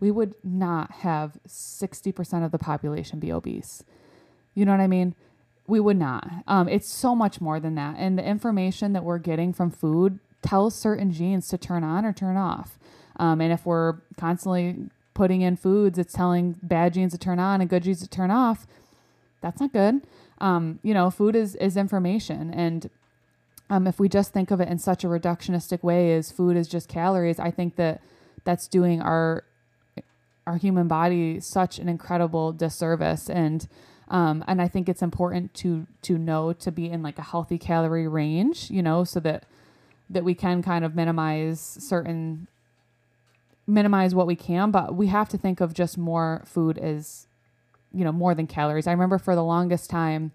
we 0.00 0.10
would 0.10 0.34
not 0.42 0.90
have 0.90 1.38
60% 1.46 2.44
of 2.44 2.50
the 2.50 2.58
population 2.58 3.20
be 3.20 3.30
obese. 3.30 3.84
You 4.54 4.64
know 4.64 4.72
what 4.72 4.80
I 4.80 4.86
mean? 4.86 5.14
We 5.66 5.78
would 5.78 5.98
not. 5.98 6.28
Um, 6.48 6.68
it's 6.68 6.88
so 6.88 7.14
much 7.14 7.40
more 7.40 7.60
than 7.60 7.76
that. 7.76 7.96
And 7.98 8.18
the 8.18 8.24
information 8.24 8.92
that 8.94 9.04
we're 9.04 9.18
getting 9.18 9.52
from 9.52 9.70
food 9.70 10.18
tells 10.42 10.74
certain 10.74 11.12
genes 11.12 11.48
to 11.48 11.58
turn 11.58 11.84
on 11.84 12.04
or 12.04 12.12
turn 12.12 12.36
off. 12.36 12.78
Um, 13.16 13.40
and 13.40 13.52
if 13.52 13.66
we're 13.66 13.98
constantly 14.16 14.88
putting 15.20 15.42
in 15.42 15.54
foods, 15.54 15.98
it's 15.98 16.14
telling 16.14 16.56
bad 16.62 16.94
genes 16.94 17.12
to 17.12 17.18
turn 17.18 17.38
on 17.38 17.60
and 17.60 17.68
good 17.68 17.82
genes 17.82 18.00
to 18.00 18.08
turn 18.08 18.30
off. 18.30 18.66
That's 19.42 19.60
not 19.60 19.70
good. 19.70 20.00
Um, 20.40 20.78
you 20.82 20.94
know, 20.94 21.10
food 21.10 21.36
is 21.36 21.56
is 21.56 21.76
information, 21.76 22.54
and 22.54 22.88
um, 23.68 23.86
if 23.86 24.00
we 24.00 24.08
just 24.08 24.32
think 24.32 24.50
of 24.50 24.62
it 24.62 24.68
in 24.70 24.78
such 24.78 25.04
a 25.04 25.08
reductionistic 25.08 25.82
way 25.82 26.14
as 26.14 26.32
food 26.32 26.56
is 26.56 26.68
just 26.68 26.88
calories, 26.88 27.38
I 27.38 27.50
think 27.50 27.76
that 27.76 28.00
that's 28.44 28.66
doing 28.66 29.02
our 29.02 29.44
our 30.46 30.56
human 30.56 30.88
body 30.88 31.38
such 31.38 31.78
an 31.78 31.86
incredible 31.86 32.52
disservice 32.52 33.28
and 33.28 33.68
um, 34.08 34.42
and 34.48 34.62
I 34.62 34.68
think 34.68 34.88
it's 34.88 35.02
important 35.02 35.52
to 35.56 35.86
to 36.00 36.16
know 36.16 36.54
to 36.54 36.72
be 36.72 36.88
in 36.88 37.02
like 37.02 37.18
a 37.18 37.22
healthy 37.32 37.58
calorie 37.58 38.08
range, 38.08 38.70
you 38.70 38.82
know, 38.82 39.04
so 39.04 39.20
that 39.20 39.44
that 40.08 40.24
we 40.24 40.34
can 40.34 40.62
kind 40.62 40.82
of 40.82 40.94
minimize 40.94 41.60
certain 41.60 42.48
minimize 43.70 44.14
what 44.14 44.26
we 44.26 44.36
can, 44.36 44.70
but 44.70 44.94
we 44.94 45.06
have 45.06 45.28
to 45.30 45.38
think 45.38 45.60
of 45.60 45.74
just 45.74 45.96
more 45.96 46.42
food 46.46 46.78
as 46.78 47.26
you 47.92 48.04
know, 48.04 48.12
more 48.12 48.34
than 48.34 48.46
calories. 48.46 48.86
I 48.86 48.92
remember 48.92 49.18
for 49.18 49.34
the 49.34 49.42
longest 49.42 49.90
time 49.90 50.32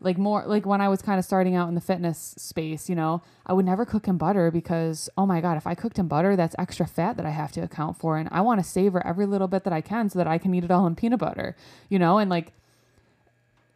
like 0.00 0.18
more 0.18 0.44
like 0.46 0.66
when 0.66 0.80
I 0.80 0.88
was 0.88 1.00
kind 1.00 1.18
of 1.18 1.24
starting 1.24 1.54
out 1.56 1.68
in 1.68 1.74
the 1.74 1.80
fitness 1.80 2.34
space, 2.36 2.88
you 2.88 2.94
know, 2.94 3.22
I 3.46 3.54
would 3.54 3.64
never 3.64 3.86
cook 3.86 4.06
in 4.06 4.18
butter 4.18 4.50
because 4.50 5.08
oh 5.16 5.24
my 5.24 5.40
god, 5.40 5.56
if 5.56 5.66
I 5.66 5.74
cooked 5.74 5.98
in 5.98 6.08
butter, 6.08 6.36
that's 6.36 6.54
extra 6.58 6.86
fat 6.86 7.16
that 7.16 7.24
I 7.24 7.30
have 7.30 7.52
to 7.52 7.62
account 7.62 7.96
for 7.96 8.18
and 8.18 8.28
I 8.30 8.42
want 8.42 8.60
to 8.60 8.68
savor 8.68 9.04
every 9.06 9.24
little 9.24 9.48
bit 9.48 9.64
that 9.64 9.72
I 9.72 9.80
can 9.80 10.10
so 10.10 10.18
that 10.18 10.26
I 10.26 10.38
can 10.38 10.54
eat 10.54 10.64
it 10.64 10.70
all 10.70 10.86
in 10.86 10.94
peanut 10.94 11.20
butter, 11.20 11.56
you 11.88 11.98
know, 11.98 12.18
and 12.18 12.28
like 12.30 12.52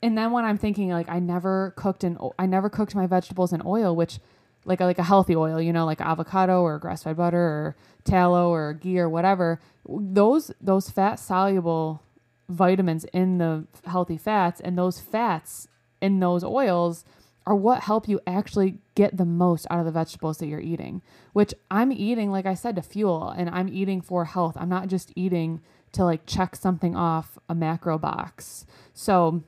and 0.02 0.16
then 0.16 0.30
when 0.30 0.44
I'm 0.44 0.58
thinking 0.58 0.90
like 0.90 1.08
I 1.08 1.18
never 1.18 1.72
cooked 1.76 2.04
in 2.04 2.18
I 2.38 2.46
never 2.46 2.68
cooked 2.68 2.94
my 2.94 3.06
vegetables 3.06 3.52
in 3.52 3.62
oil, 3.64 3.96
which 3.96 4.18
like 4.64 4.80
a, 4.80 4.84
like 4.84 4.98
a 4.98 5.04
healthy 5.04 5.34
oil, 5.34 5.60
you 5.60 5.72
know, 5.72 5.86
like 5.86 6.00
avocado 6.00 6.62
or 6.62 6.78
grass-fed 6.78 7.16
butter 7.16 7.38
or 7.38 7.76
tallow 8.04 8.50
or 8.50 8.74
ghee 8.74 8.98
or 8.98 9.08
whatever. 9.08 9.60
Those 9.86 10.50
those 10.60 10.90
fat 10.90 11.16
soluble 11.16 12.02
vitamins 12.48 13.04
in 13.12 13.38
the 13.38 13.66
healthy 13.86 14.16
fats 14.16 14.60
and 14.60 14.76
those 14.76 15.00
fats 15.00 15.68
in 16.00 16.20
those 16.20 16.44
oils 16.44 17.04
are 17.46 17.56
what 17.56 17.84
help 17.84 18.06
you 18.06 18.20
actually 18.26 18.78
get 18.94 19.16
the 19.16 19.24
most 19.24 19.66
out 19.70 19.78
of 19.78 19.86
the 19.86 19.90
vegetables 19.90 20.36
that 20.38 20.46
you're 20.46 20.60
eating, 20.60 21.00
which 21.32 21.54
I'm 21.70 21.90
eating, 21.90 22.30
like 22.30 22.44
I 22.44 22.52
said, 22.52 22.76
to 22.76 22.82
fuel 22.82 23.30
and 23.30 23.48
I'm 23.48 23.68
eating 23.68 24.02
for 24.02 24.26
health. 24.26 24.54
I'm 24.58 24.68
not 24.68 24.88
just 24.88 25.12
eating 25.16 25.62
to 25.92 26.04
like 26.04 26.26
check 26.26 26.54
something 26.54 26.94
off 26.94 27.38
a 27.48 27.54
macro 27.54 27.96
box. 27.96 28.66
So 28.92 29.42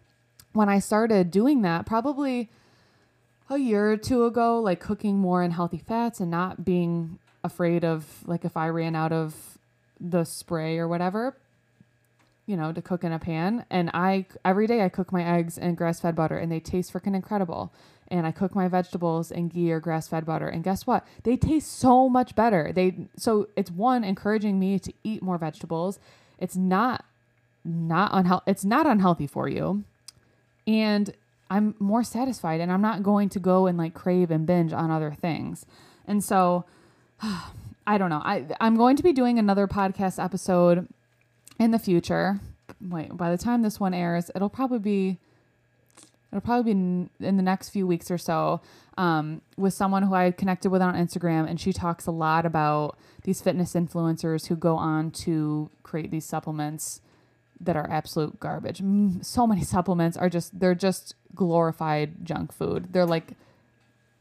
when 0.54 0.70
I 0.70 0.78
started 0.78 1.30
doing 1.30 1.60
that, 1.62 1.84
probably 1.84 2.48
a 3.50 3.58
year 3.58 3.92
or 3.92 3.96
two 3.96 4.24
ago, 4.24 4.60
like 4.60 4.80
cooking 4.80 5.18
more 5.18 5.42
in 5.42 5.50
healthy 5.50 5.78
fats 5.78 6.20
and 6.20 6.30
not 6.30 6.64
being 6.64 7.18
afraid 7.42 7.84
of 7.84 8.06
like 8.26 8.44
if 8.44 8.56
I 8.56 8.68
ran 8.68 8.94
out 8.94 9.12
of 9.12 9.58
the 10.00 10.24
spray 10.24 10.78
or 10.78 10.86
whatever, 10.86 11.36
you 12.46 12.56
know, 12.56 12.72
to 12.72 12.80
cook 12.80 13.02
in 13.02 13.12
a 13.12 13.18
pan. 13.18 13.66
And 13.68 13.90
I 13.92 14.26
every 14.44 14.68
day 14.68 14.84
I 14.84 14.88
cook 14.88 15.12
my 15.12 15.24
eggs 15.24 15.58
in 15.58 15.74
grass 15.74 16.00
fed 16.00 16.14
butter 16.14 16.38
and 16.38 16.50
they 16.50 16.60
taste 16.60 16.92
freaking 16.92 17.14
incredible. 17.14 17.72
And 18.08 18.26
I 18.26 18.32
cook 18.32 18.54
my 18.54 18.68
vegetables 18.68 19.30
in 19.30 19.48
ghee 19.48 19.70
or 19.70 19.80
grass 19.80 20.08
fed 20.08 20.26
butter. 20.26 20.48
And 20.48 20.64
guess 20.64 20.86
what? 20.86 21.06
They 21.24 21.36
taste 21.36 21.76
so 21.78 22.08
much 22.08 22.34
better. 22.36 22.72
They 22.72 23.08
so 23.16 23.48
it's 23.56 23.70
one 23.70 24.04
encouraging 24.04 24.60
me 24.60 24.78
to 24.78 24.92
eat 25.02 25.22
more 25.22 25.38
vegetables. 25.38 25.98
It's 26.38 26.56
not 26.56 27.04
not 27.64 28.10
unhealthy 28.12 28.50
it's 28.50 28.64
not 28.64 28.86
unhealthy 28.86 29.26
for 29.26 29.48
you. 29.48 29.82
And 30.66 31.12
I'm 31.50 31.74
more 31.78 32.04
satisfied 32.04 32.60
and 32.60 32.70
I'm 32.72 32.80
not 32.80 33.02
going 33.02 33.28
to 33.30 33.40
go 33.40 33.66
and 33.66 33.76
like 33.76 33.92
crave 33.92 34.30
and 34.30 34.46
binge 34.46 34.72
on 34.72 34.90
other 34.90 35.12
things. 35.20 35.66
And 36.06 36.22
so 36.24 36.64
I 37.86 37.98
don't 37.98 38.10
know. 38.10 38.22
I 38.24 38.46
I'm 38.60 38.76
going 38.76 38.96
to 38.96 39.02
be 39.02 39.12
doing 39.12 39.38
another 39.38 39.66
podcast 39.66 40.22
episode 40.22 40.88
in 41.58 41.72
the 41.72 41.78
future, 41.78 42.40
wait, 42.80 43.14
by 43.16 43.30
the 43.30 43.36
time 43.36 43.62
this 43.62 43.78
one 43.78 43.92
airs, 43.92 44.30
it'll 44.34 44.48
probably 44.48 44.78
be 44.78 45.18
it'll 46.32 46.40
probably 46.40 46.72
be 46.72 46.78
in, 46.78 47.10
in 47.20 47.36
the 47.36 47.42
next 47.42 47.70
few 47.70 47.86
weeks 47.86 48.10
or 48.10 48.16
so 48.16 48.60
um, 48.96 49.42
with 49.56 49.74
someone 49.74 50.04
who 50.04 50.14
I 50.14 50.30
connected 50.30 50.70
with 50.70 50.80
on 50.80 50.94
Instagram, 50.94 51.48
and 51.48 51.60
she 51.60 51.72
talks 51.72 52.06
a 52.06 52.10
lot 52.10 52.46
about 52.46 52.96
these 53.24 53.40
fitness 53.40 53.74
influencers 53.74 54.46
who 54.46 54.56
go 54.56 54.76
on 54.76 55.10
to 55.10 55.70
create 55.82 56.10
these 56.10 56.24
supplements 56.24 57.00
that 57.60 57.76
are 57.76 57.88
absolute 57.90 58.40
garbage. 58.40 58.82
So 59.22 59.46
many 59.46 59.64
supplements 59.74 60.16
are 60.16 60.28
just 60.28 60.58
they're 60.58 60.74
just 60.74 61.14
glorified 61.34 62.24
junk 62.24 62.52
food. 62.52 62.92
They're 62.92 63.06
like 63.06 63.34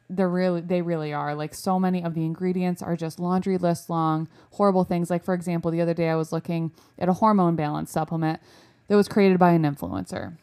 they're 0.09 0.29
really 0.29 0.61
they 0.61 0.81
really 0.81 1.13
are 1.13 1.35
like 1.35 1.53
so 1.53 1.79
many 1.79 2.03
of 2.03 2.15
the 2.15 2.25
ingredients 2.25 2.81
are 2.81 2.95
just 2.95 3.19
laundry 3.19 3.57
list 3.57 3.89
long 3.89 4.27
horrible 4.53 4.83
things 4.83 5.09
like 5.09 5.23
for 5.23 5.35
example 5.35 5.69
the 5.69 5.81
other 5.81 5.93
day 5.93 6.09
i 6.09 6.15
was 6.15 6.31
looking 6.31 6.71
at 6.97 7.07
a 7.07 7.13
hormone 7.13 7.55
balance 7.55 7.91
supplement 7.91 8.41
that 8.87 8.95
was 8.95 9.07
created 9.07 9.37
by 9.37 9.51
an 9.51 9.61
influencer 9.61 10.35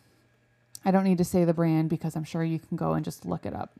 i 0.85 0.91
don't 0.93 1.03
need 1.03 1.19
to 1.19 1.25
say 1.25 1.45
the 1.45 1.53
brand 1.53 1.91
because 1.91 2.15
i'm 2.15 2.23
sure 2.23 2.45
you 2.45 2.61
can 2.61 2.77
go 2.77 2.93
and 2.93 3.05
just 3.05 3.27
look 3.27 3.45
it 3.45 3.55
up 3.55 3.73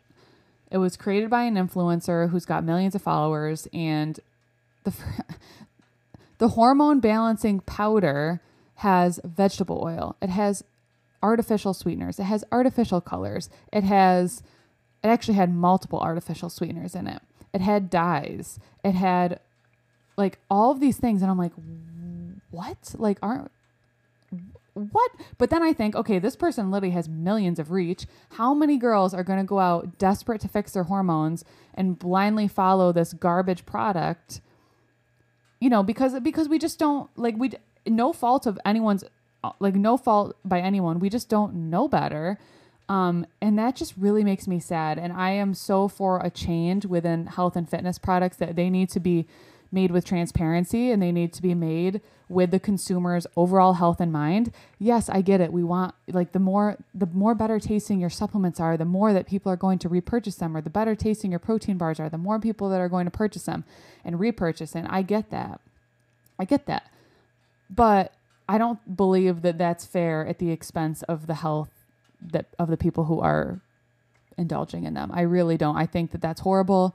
it 0.73 0.79
was 0.79 0.97
created 0.97 1.31
by 1.31 1.45
an 1.45 1.55
influencer 1.55 2.31
who's 2.31 2.45
got 2.45 2.65
millions 2.65 2.97
of 2.97 3.03
followers 3.03 3.69
and 3.73 4.19
the 4.83 4.93
the 6.39 6.49
hormone 6.49 6.99
balancing 6.99 7.61
powder 7.61 8.41
has 8.77 9.21
vegetable 9.25 9.83
oil 9.85 10.17
it 10.21 10.31
has 10.31 10.65
artificial 11.23 11.75
sweeteners 11.75 12.19
it 12.19 12.25
has 12.25 12.45
artificial 12.53 13.01
colors 13.01 13.49
it 13.73 13.85
has 13.85 14.43
it 15.07 15.09
actually 15.09 15.35
had 15.35 15.55
multiple 15.55 16.01
artificial 16.01 16.51
sweeteners 16.51 16.97
in 16.97 17.07
it. 17.07 17.23
It 17.55 17.61
had 17.61 17.91
dyes. 17.91 18.59
It 18.85 18.97
had 18.97 19.41
like 20.17 20.39
all 20.51 20.73
of 20.73 20.81
these 20.81 20.97
things 20.97 21.23
and 21.23 21.31
I'm 21.31 21.39
like 21.39 21.53
what? 22.51 22.95
Like 22.99 23.19
aren't 23.23 23.51
what? 24.75 25.11
But 25.39 25.49
then 25.49 25.63
I 25.63 25.73
think, 25.73 25.95
okay, 25.95 26.19
this 26.19 26.37
person 26.37 26.71
literally 26.71 26.93
has 26.93 27.09
millions 27.09 27.59
of 27.59 27.71
reach. 27.71 28.07
How 28.33 28.53
many 28.53 28.77
girls 28.77 29.15
are 29.15 29.25
going 29.25 29.39
to 29.39 29.45
go 29.45 29.59
out 29.59 29.97
desperate 29.97 30.41
to 30.43 30.49
fix 30.49 30.73
their 30.73 30.83
hormones 30.83 31.45
and 31.73 31.99
blindly 31.99 32.47
follow 32.47 32.93
this 32.93 33.13
garbage 33.15 33.65
product? 33.65 34.41
You 35.61 35.71
know, 35.71 35.83
because 35.83 36.19
because 36.21 36.49
we 36.49 36.59
just 36.59 36.79
don't 36.79 37.09
like 37.17 37.37
we 37.39 37.53
no 37.87 38.13
fault 38.13 38.47
of 38.47 38.59
anyone's 38.65 39.05
like 39.61 39.75
no 39.75 39.97
fault 39.97 40.37
by 40.45 40.61
anyone. 40.61 40.99
We 40.99 41.09
just 41.09 41.29
don't 41.29 41.71
know 41.71 41.89
better. 41.89 42.39
Um, 42.89 43.27
and 43.41 43.59
that 43.59 43.77
just 43.77 43.95
really 43.97 44.23
makes 44.23 44.47
me 44.47 44.61
sad. 44.61 44.99
And 44.99 45.13
I 45.13 45.31
am 45.31 45.55
so 45.55 45.89
for 45.89 46.21
a 46.21 46.31
change 46.31 46.87
within 46.87 47.27
health 47.27 47.57
and 47.57 47.69
fitness 47.69 47.99
products 47.99 48.37
that 48.39 48.57
they 48.57 48.71
need 48.71 48.91
to 48.91 49.01
be 49.01 49.27
made 49.73 49.91
with 49.91 50.05
transparency 50.05 50.91
and 50.93 51.03
they 51.03 51.11
need 51.11 51.33
to 51.33 51.43
be 51.43 51.55
made 51.55 52.01
with 52.29 52.51
the 52.51 52.61
consumer's 52.61 53.27
overall 53.37 53.75
health 53.75 54.01
in 54.01 54.13
mind. 54.13 54.53
Yes, 54.79 55.09
I 55.09 55.21
get 55.21 55.41
it. 55.41 55.53
We 55.53 55.65
want 55.65 55.95
like 56.09 56.33
the 56.33 56.39
more 56.39 56.77
the 56.95 57.07
more 57.07 57.35
better 57.35 57.59
tasting 57.59 58.01
your 58.01 58.11
supplements 58.11 58.61
are, 58.61 58.77
the 58.77 58.85
more 58.85 59.13
that 59.13 59.27
people 59.27 59.51
are 59.51 59.57
going 59.57 59.79
to 59.81 59.89
repurchase 59.89 60.37
them 60.37 60.57
or 60.57 60.61
the 60.61 60.71
better 60.71 60.95
tasting 60.95 61.31
your 61.31 61.41
protein 61.41 61.79
bars 61.79 61.99
are, 61.99 62.09
the 62.09 62.19
more 62.19 62.39
people 62.39 62.69
that 62.71 62.81
are 62.81 62.89
going 62.89 63.05
to 63.05 63.11
purchase 63.11 63.45
them 63.45 63.65
and 64.05 64.21
repurchase 64.21 64.75
and 64.75 64.87
I 64.89 65.03
get 65.03 65.31
that. 65.31 65.61
I 66.39 66.45
get 66.45 66.67
that. 66.67 66.91
But 67.69 68.15
I 68.49 68.59
don't 68.59 68.97
believe 68.97 69.43
that 69.43 69.59
that's 69.59 69.85
fair 69.85 70.27
at 70.27 70.39
the 70.39 70.51
expense 70.51 71.03
of 71.05 71.27
the 71.27 71.35
health 71.35 71.71
that 72.21 72.47
of 72.59 72.69
the 72.69 72.77
people 72.77 73.05
who 73.05 73.21
are 73.21 73.61
indulging 74.39 74.85
in 74.85 74.95
them. 74.95 75.11
I 75.13 75.23
really 75.23 75.57
don't. 75.57 75.77
I 75.77 75.87
think 75.87 76.13
that 76.13 76.21
that's 76.21 76.41
horrible. 76.41 76.95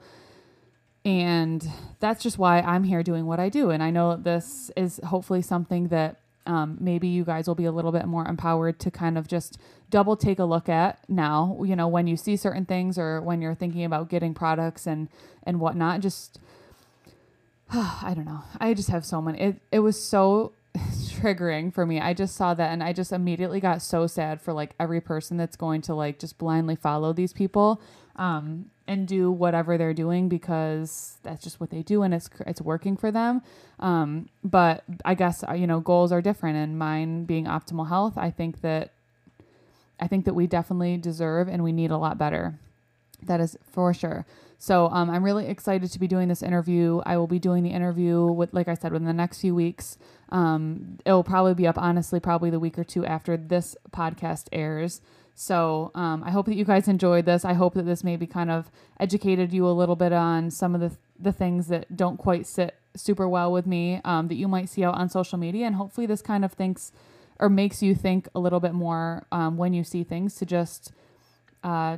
And 1.04 1.68
that's 1.98 2.22
just 2.22 2.38
why 2.38 2.60
I'm 2.60 2.84
here 2.84 3.02
doing 3.02 3.26
what 3.26 3.40
I 3.40 3.48
do. 3.48 3.70
And 3.70 3.82
I 3.82 3.90
know 3.90 4.16
this 4.16 4.70
is 4.76 5.00
hopefully 5.04 5.42
something 5.42 5.88
that 5.88 6.20
um, 6.46 6.76
maybe 6.80 7.08
you 7.08 7.24
guys 7.24 7.46
will 7.46 7.54
be 7.54 7.64
a 7.64 7.72
little 7.72 7.92
bit 7.92 8.06
more 8.06 8.26
empowered 8.26 8.78
to 8.80 8.90
kind 8.90 9.18
of 9.18 9.26
just 9.28 9.58
double 9.90 10.16
take 10.16 10.38
a 10.38 10.44
look 10.44 10.68
at 10.68 10.98
now, 11.08 11.60
you 11.64 11.76
know, 11.76 11.86
when 11.86 12.06
you 12.06 12.16
see 12.16 12.36
certain 12.36 12.64
things 12.64 12.98
or 12.98 13.20
when 13.20 13.42
you're 13.42 13.54
thinking 13.54 13.84
about 13.84 14.08
getting 14.08 14.34
products 14.34 14.86
and, 14.86 15.08
and 15.44 15.60
whatnot, 15.60 16.00
just, 16.00 16.40
I 17.72 18.12
don't 18.14 18.24
know. 18.24 18.42
I 18.58 18.74
just 18.74 18.88
have 18.90 19.04
so 19.04 19.20
many, 19.20 19.40
it, 19.40 19.56
it 19.70 19.78
was 19.80 20.02
so 20.02 20.52
triggering 21.22 21.72
for 21.72 21.86
me. 21.86 22.00
I 22.00 22.14
just 22.14 22.34
saw 22.34 22.54
that 22.54 22.72
and 22.72 22.82
I 22.82 22.92
just 22.92 23.12
immediately 23.12 23.60
got 23.60 23.82
so 23.82 24.06
sad 24.06 24.40
for 24.40 24.52
like 24.52 24.74
every 24.80 25.00
person 25.00 25.36
that's 25.36 25.56
going 25.56 25.82
to 25.82 25.94
like 25.94 26.18
just 26.18 26.38
blindly 26.38 26.76
follow 26.76 27.12
these 27.12 27.32
people 27.32 27.80
um, 28.16 28.66
and 28.86 29.06
do 29.06 29.30
whatever 29.30 29.78
they're 29.78 29.94
doing 29.94 30.28
because 30.28 31.18
that's 31.22 31.42
just 31.42 31.60
what 31.60 31.70
they 31.70 31.82
do 31.82 32.02
and 32.02 32.12
it's 32.12 32.28
it's 32.46 32.60
working 32.60 32.96
for 32.96 33.10
them. 33.10 33.42
Um, 33.78 34.28
but 34.42 34.84
I 35.04 35.14
guess 35.14 35.44
uh, 35.48 35.52
you 35.52 35.66
know 35.66 35.80
goals 35.80 36.12
are 36.12 36.20
different 36.20 36.56
and 36.56 36.78
mine 36.78 37.24
being 37.24 37.46
optimal 37.46 37.88
health, 37.88 38.14
I 38.16 38.30
think 38.30 38.60
that 38.62 38.92
I 40.00 40.08
think 40.08 40.24
that 40.24 40.34
we 40.34 40.46
definitely 40.46 40.96
deserve 40.96 41.48
and 41.48 41.62
we 41.62 41.72
need 41.72 41.90
a 41.90 41.98
lot 41.98 42.18
better. 42.18 42.58
That 43.22 43.40
is 43.40 43.56
for 43.70 43.94
sure. 43.94 44.26
So 44.62 44.88
um, 44.90 45.10
I'm 45.10 45.24
really 45.24 45.48
excited 45.48 45.90
to 45.90 45.98
be 45.98 46.06
doing 46.06 46.28
this 46.28 46.40
interview. 46.40 47.00
I 47.04 47.16
will 47.16 47.26
be 47.26 47.40
doing 47.40 47.64
the 47.64 47.70
interview 47.70 48.26
with, 48.26 48.54
like 48.54 48.68
I 48.68 48.74
said, 48.74 48.92
within 48.92 49.08
the 49.08 49.12
next 49.12 49.40
few 49.40 49.56
weeks. 49.56 49.98
Um, 50.28 51.00
it 51.04 51.10
will 51.10 51.24
probably 51.24 51.54
be 51.54 51.66
up, 51.66 51.76
honestly, 51.76 52.20
probably 52.20 52.48
the 52.48 52.60
week 52.60 52.78
or 52.78 52.84
two 52.84 53.04
after 53.04 53.36
this 53.36 53.74
podcast 53.90 54.46
airs. 54.52 55.00
So 55.34 55.90
um, 55.96 56.22
I 56.22 56.30
hope 56.30 56.46
that 56.46 56.54
you 56.54 56.64
guys 56.64 56.86
enjoyed 56.86 57.26
this. 57.26 57.44
I 57.44 57.54
hope 57.54 57.74
that 57.74 57.86
this 57.86 58.04
maybe 58.04 58.24
kind 58.24 58.52
of 58.52 58.70
educated 59.00 59.52
you 59.52 59.66
a 59.66 59.74
little 59.74 59.96
bit 59.96 60.12
on 60.12 60.48
some 60.52 60.76
of 60.76 60.80
the 60.80 60.96
the 61.18 61.32
things 61.32 61.66
that 61.66 61.96
don't 61.96 62.16
quite 62.16 62.46
sit 62.46 62.76
super 62.94 63.28
well 63.28 63.50
with 63.50 63.66
me 63.66 64.00
um, 64.04 64.28
that 64.28 64.36
you 64.36 64.46
might 64.46 64.68
see 64.68 64.84
out 64.84 64.94
on 64.94 65.08
social 65.08 65.38
media, 65.38 65.66
and 65.66 65.74
hopefully 65.74 66.06
this 66.06 66.22
kind 66.22 66.44
of 66.44 66.52
thinks 66.52 66.92
or 67.40 67.48
makes 67.48 67.82
you 67.82 67.96
think 67.96 68.28
a 68.32 68.38
little 68.38 68.60
bit 68.60 68.74
more 68.74 69.26
um, 69.32 69.56
when 69.56 69.72
you 69.72 69.82
see 69.82 70.04
things 70.04 70.36
to 70.36 70.46
just 70.46 70.92
uh, 71.64 71.96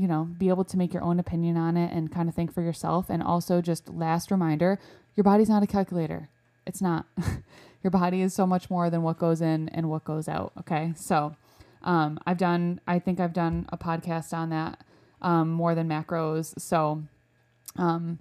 you 0.00 0.08
know, 0.08 0.24
be 0.38 0.48
able 0.48 0.64
to 0.64 0.78
make 0.78 0.94
your 0.94 1.02
own 1.02 1.20
opinion 1.20 1.58
on 1.58 1.76
it 1.76 1.92
and 1.92 2.10
kind 2.10 2.26
of 2.26 2.34
think 2.34 2.54
for 2.54 2.62
yourself. 2.62 3.10
And 3.10 3.22
also, 3.22 3.60
just 3.60 3.86
last 3.90 4.30
reminder 4.30 4.78
your 5.14 5.24
body's 5.24 5.50
not 5.50 5.62
a 5.62 5.66
calculator. 5.66 6.30
It's 6.66 6.80
not. 6.80 7.04
your 7.82 7.90
body 7.90 8.22
is 8.22 8.32
so 8.32 8.46
much 8.46 8.70
more 8.70 8.88
than 8.88 9.02
what 9.02 9.18
goes 9.18 9.42
in 9.42 9.68
and 9.68 9.90
what 9.90 10.04
goes 10.04 10.26
out. 10.26 10.52
Okay. 10.58 10.94
So, 10.96 11.36
um, 11.82 12.18
I've 12.26 12.38
done, 12.38 12.80
I 12.86 12.98
think 12.98 13.20
I've 13.20 13.34
done 13.34 13.66
a 13.70 13.76
podcast 13.76 14.32
on 14.32 14.48
that 14.50 14.80
um, 15.20 15.50
more 15.50 15.74
than 15.74 15.86
macros. 15.86 16.58
So, 16.58 17.02
um, 17.76 18.18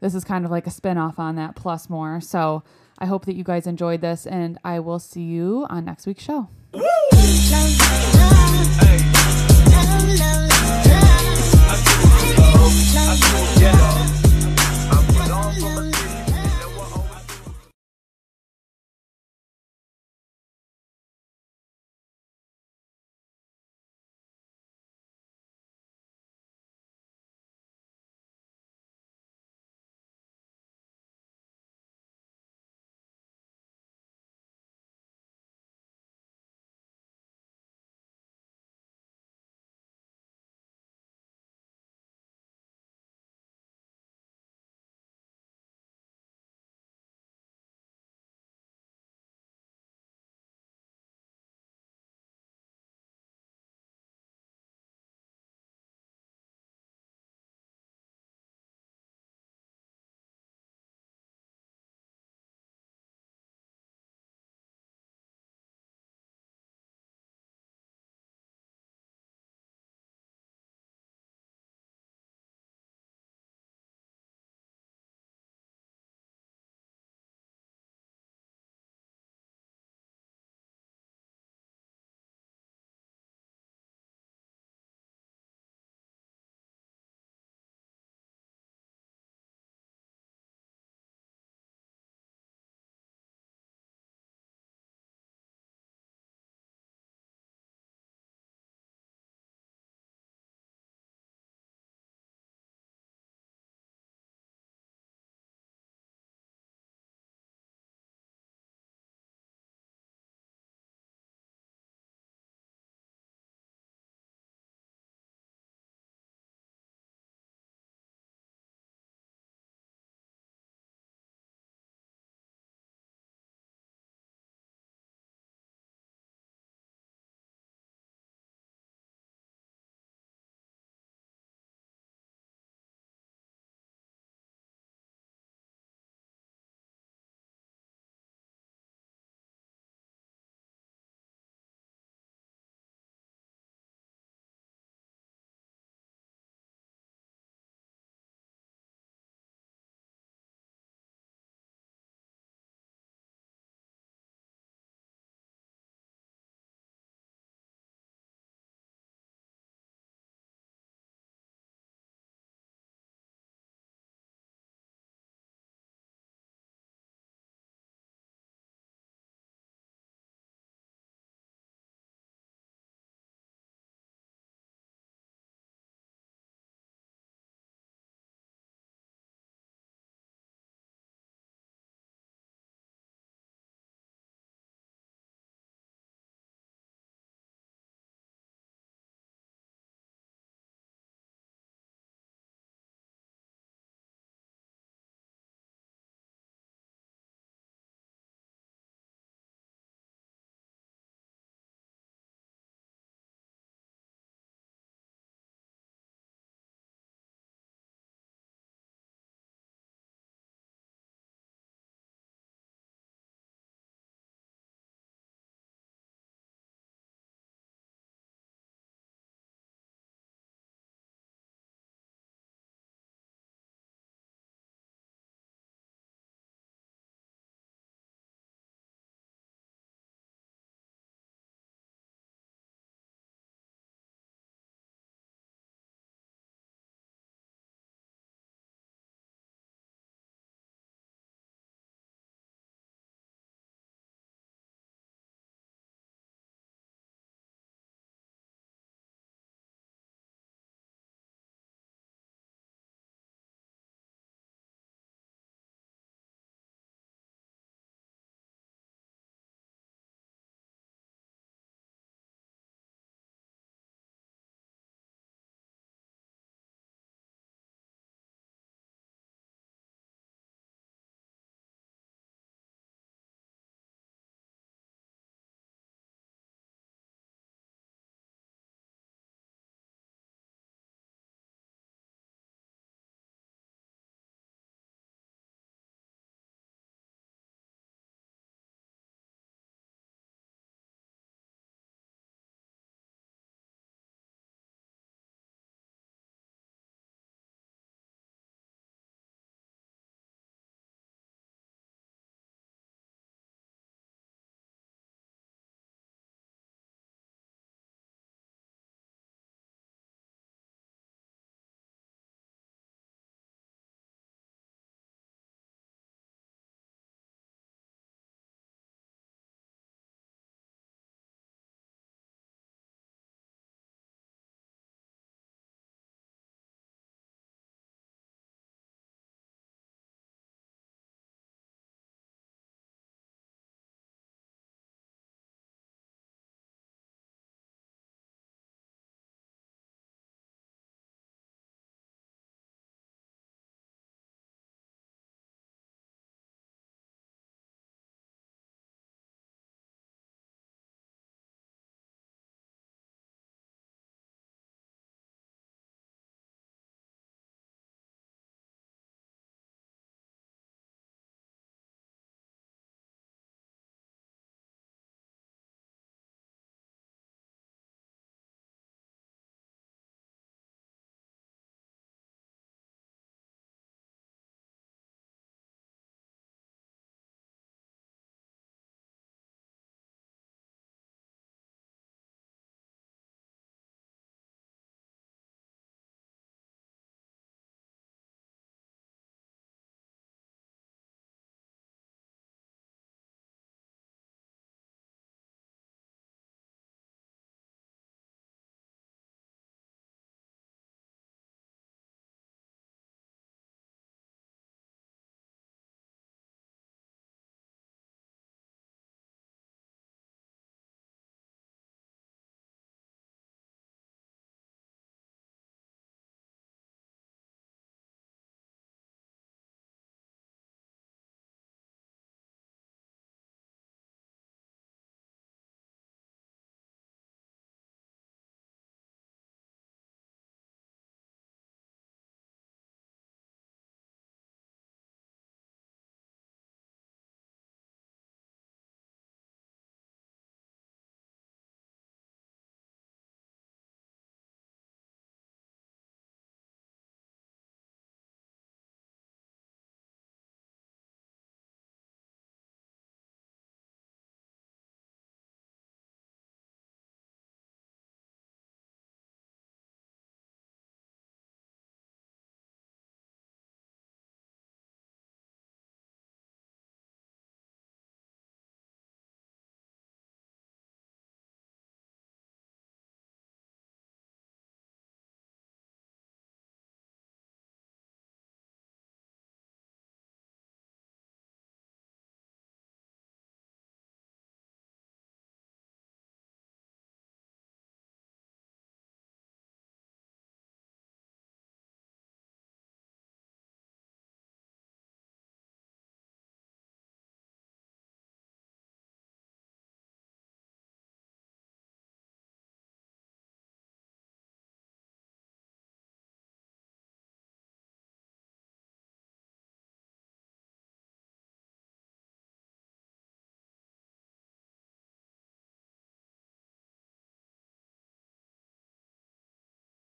this 0.00 0.14
is 0.14 0.22
kind 0.22 0.44
of 0.44 0.50
like 0.50 0.66
a 0.66 0.70
spin 0.70 0.98
off 0.98 1.18
on 1.18 1.36
that 1.36 1.56
plus 1.56 1.88
more. 1.88 2.20
So, 2.20 2.62
I 2.98 3.06
hope 3.06 3.24
that 3.24 3.36
you 3.36 3.44
guys 3.44 3.66
enjoyed 3.66 4.02
this, 4.02 4.26
and 4.26 4.58
I 4.64 4.80
will 4.80 4.98
see 4.98 5.22
you 5.22 5.66
on 5.70 5.86
next 5.86 6.06
week's 6.06 6.22
show. 6.24 6.48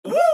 Woo! 0.04 0.31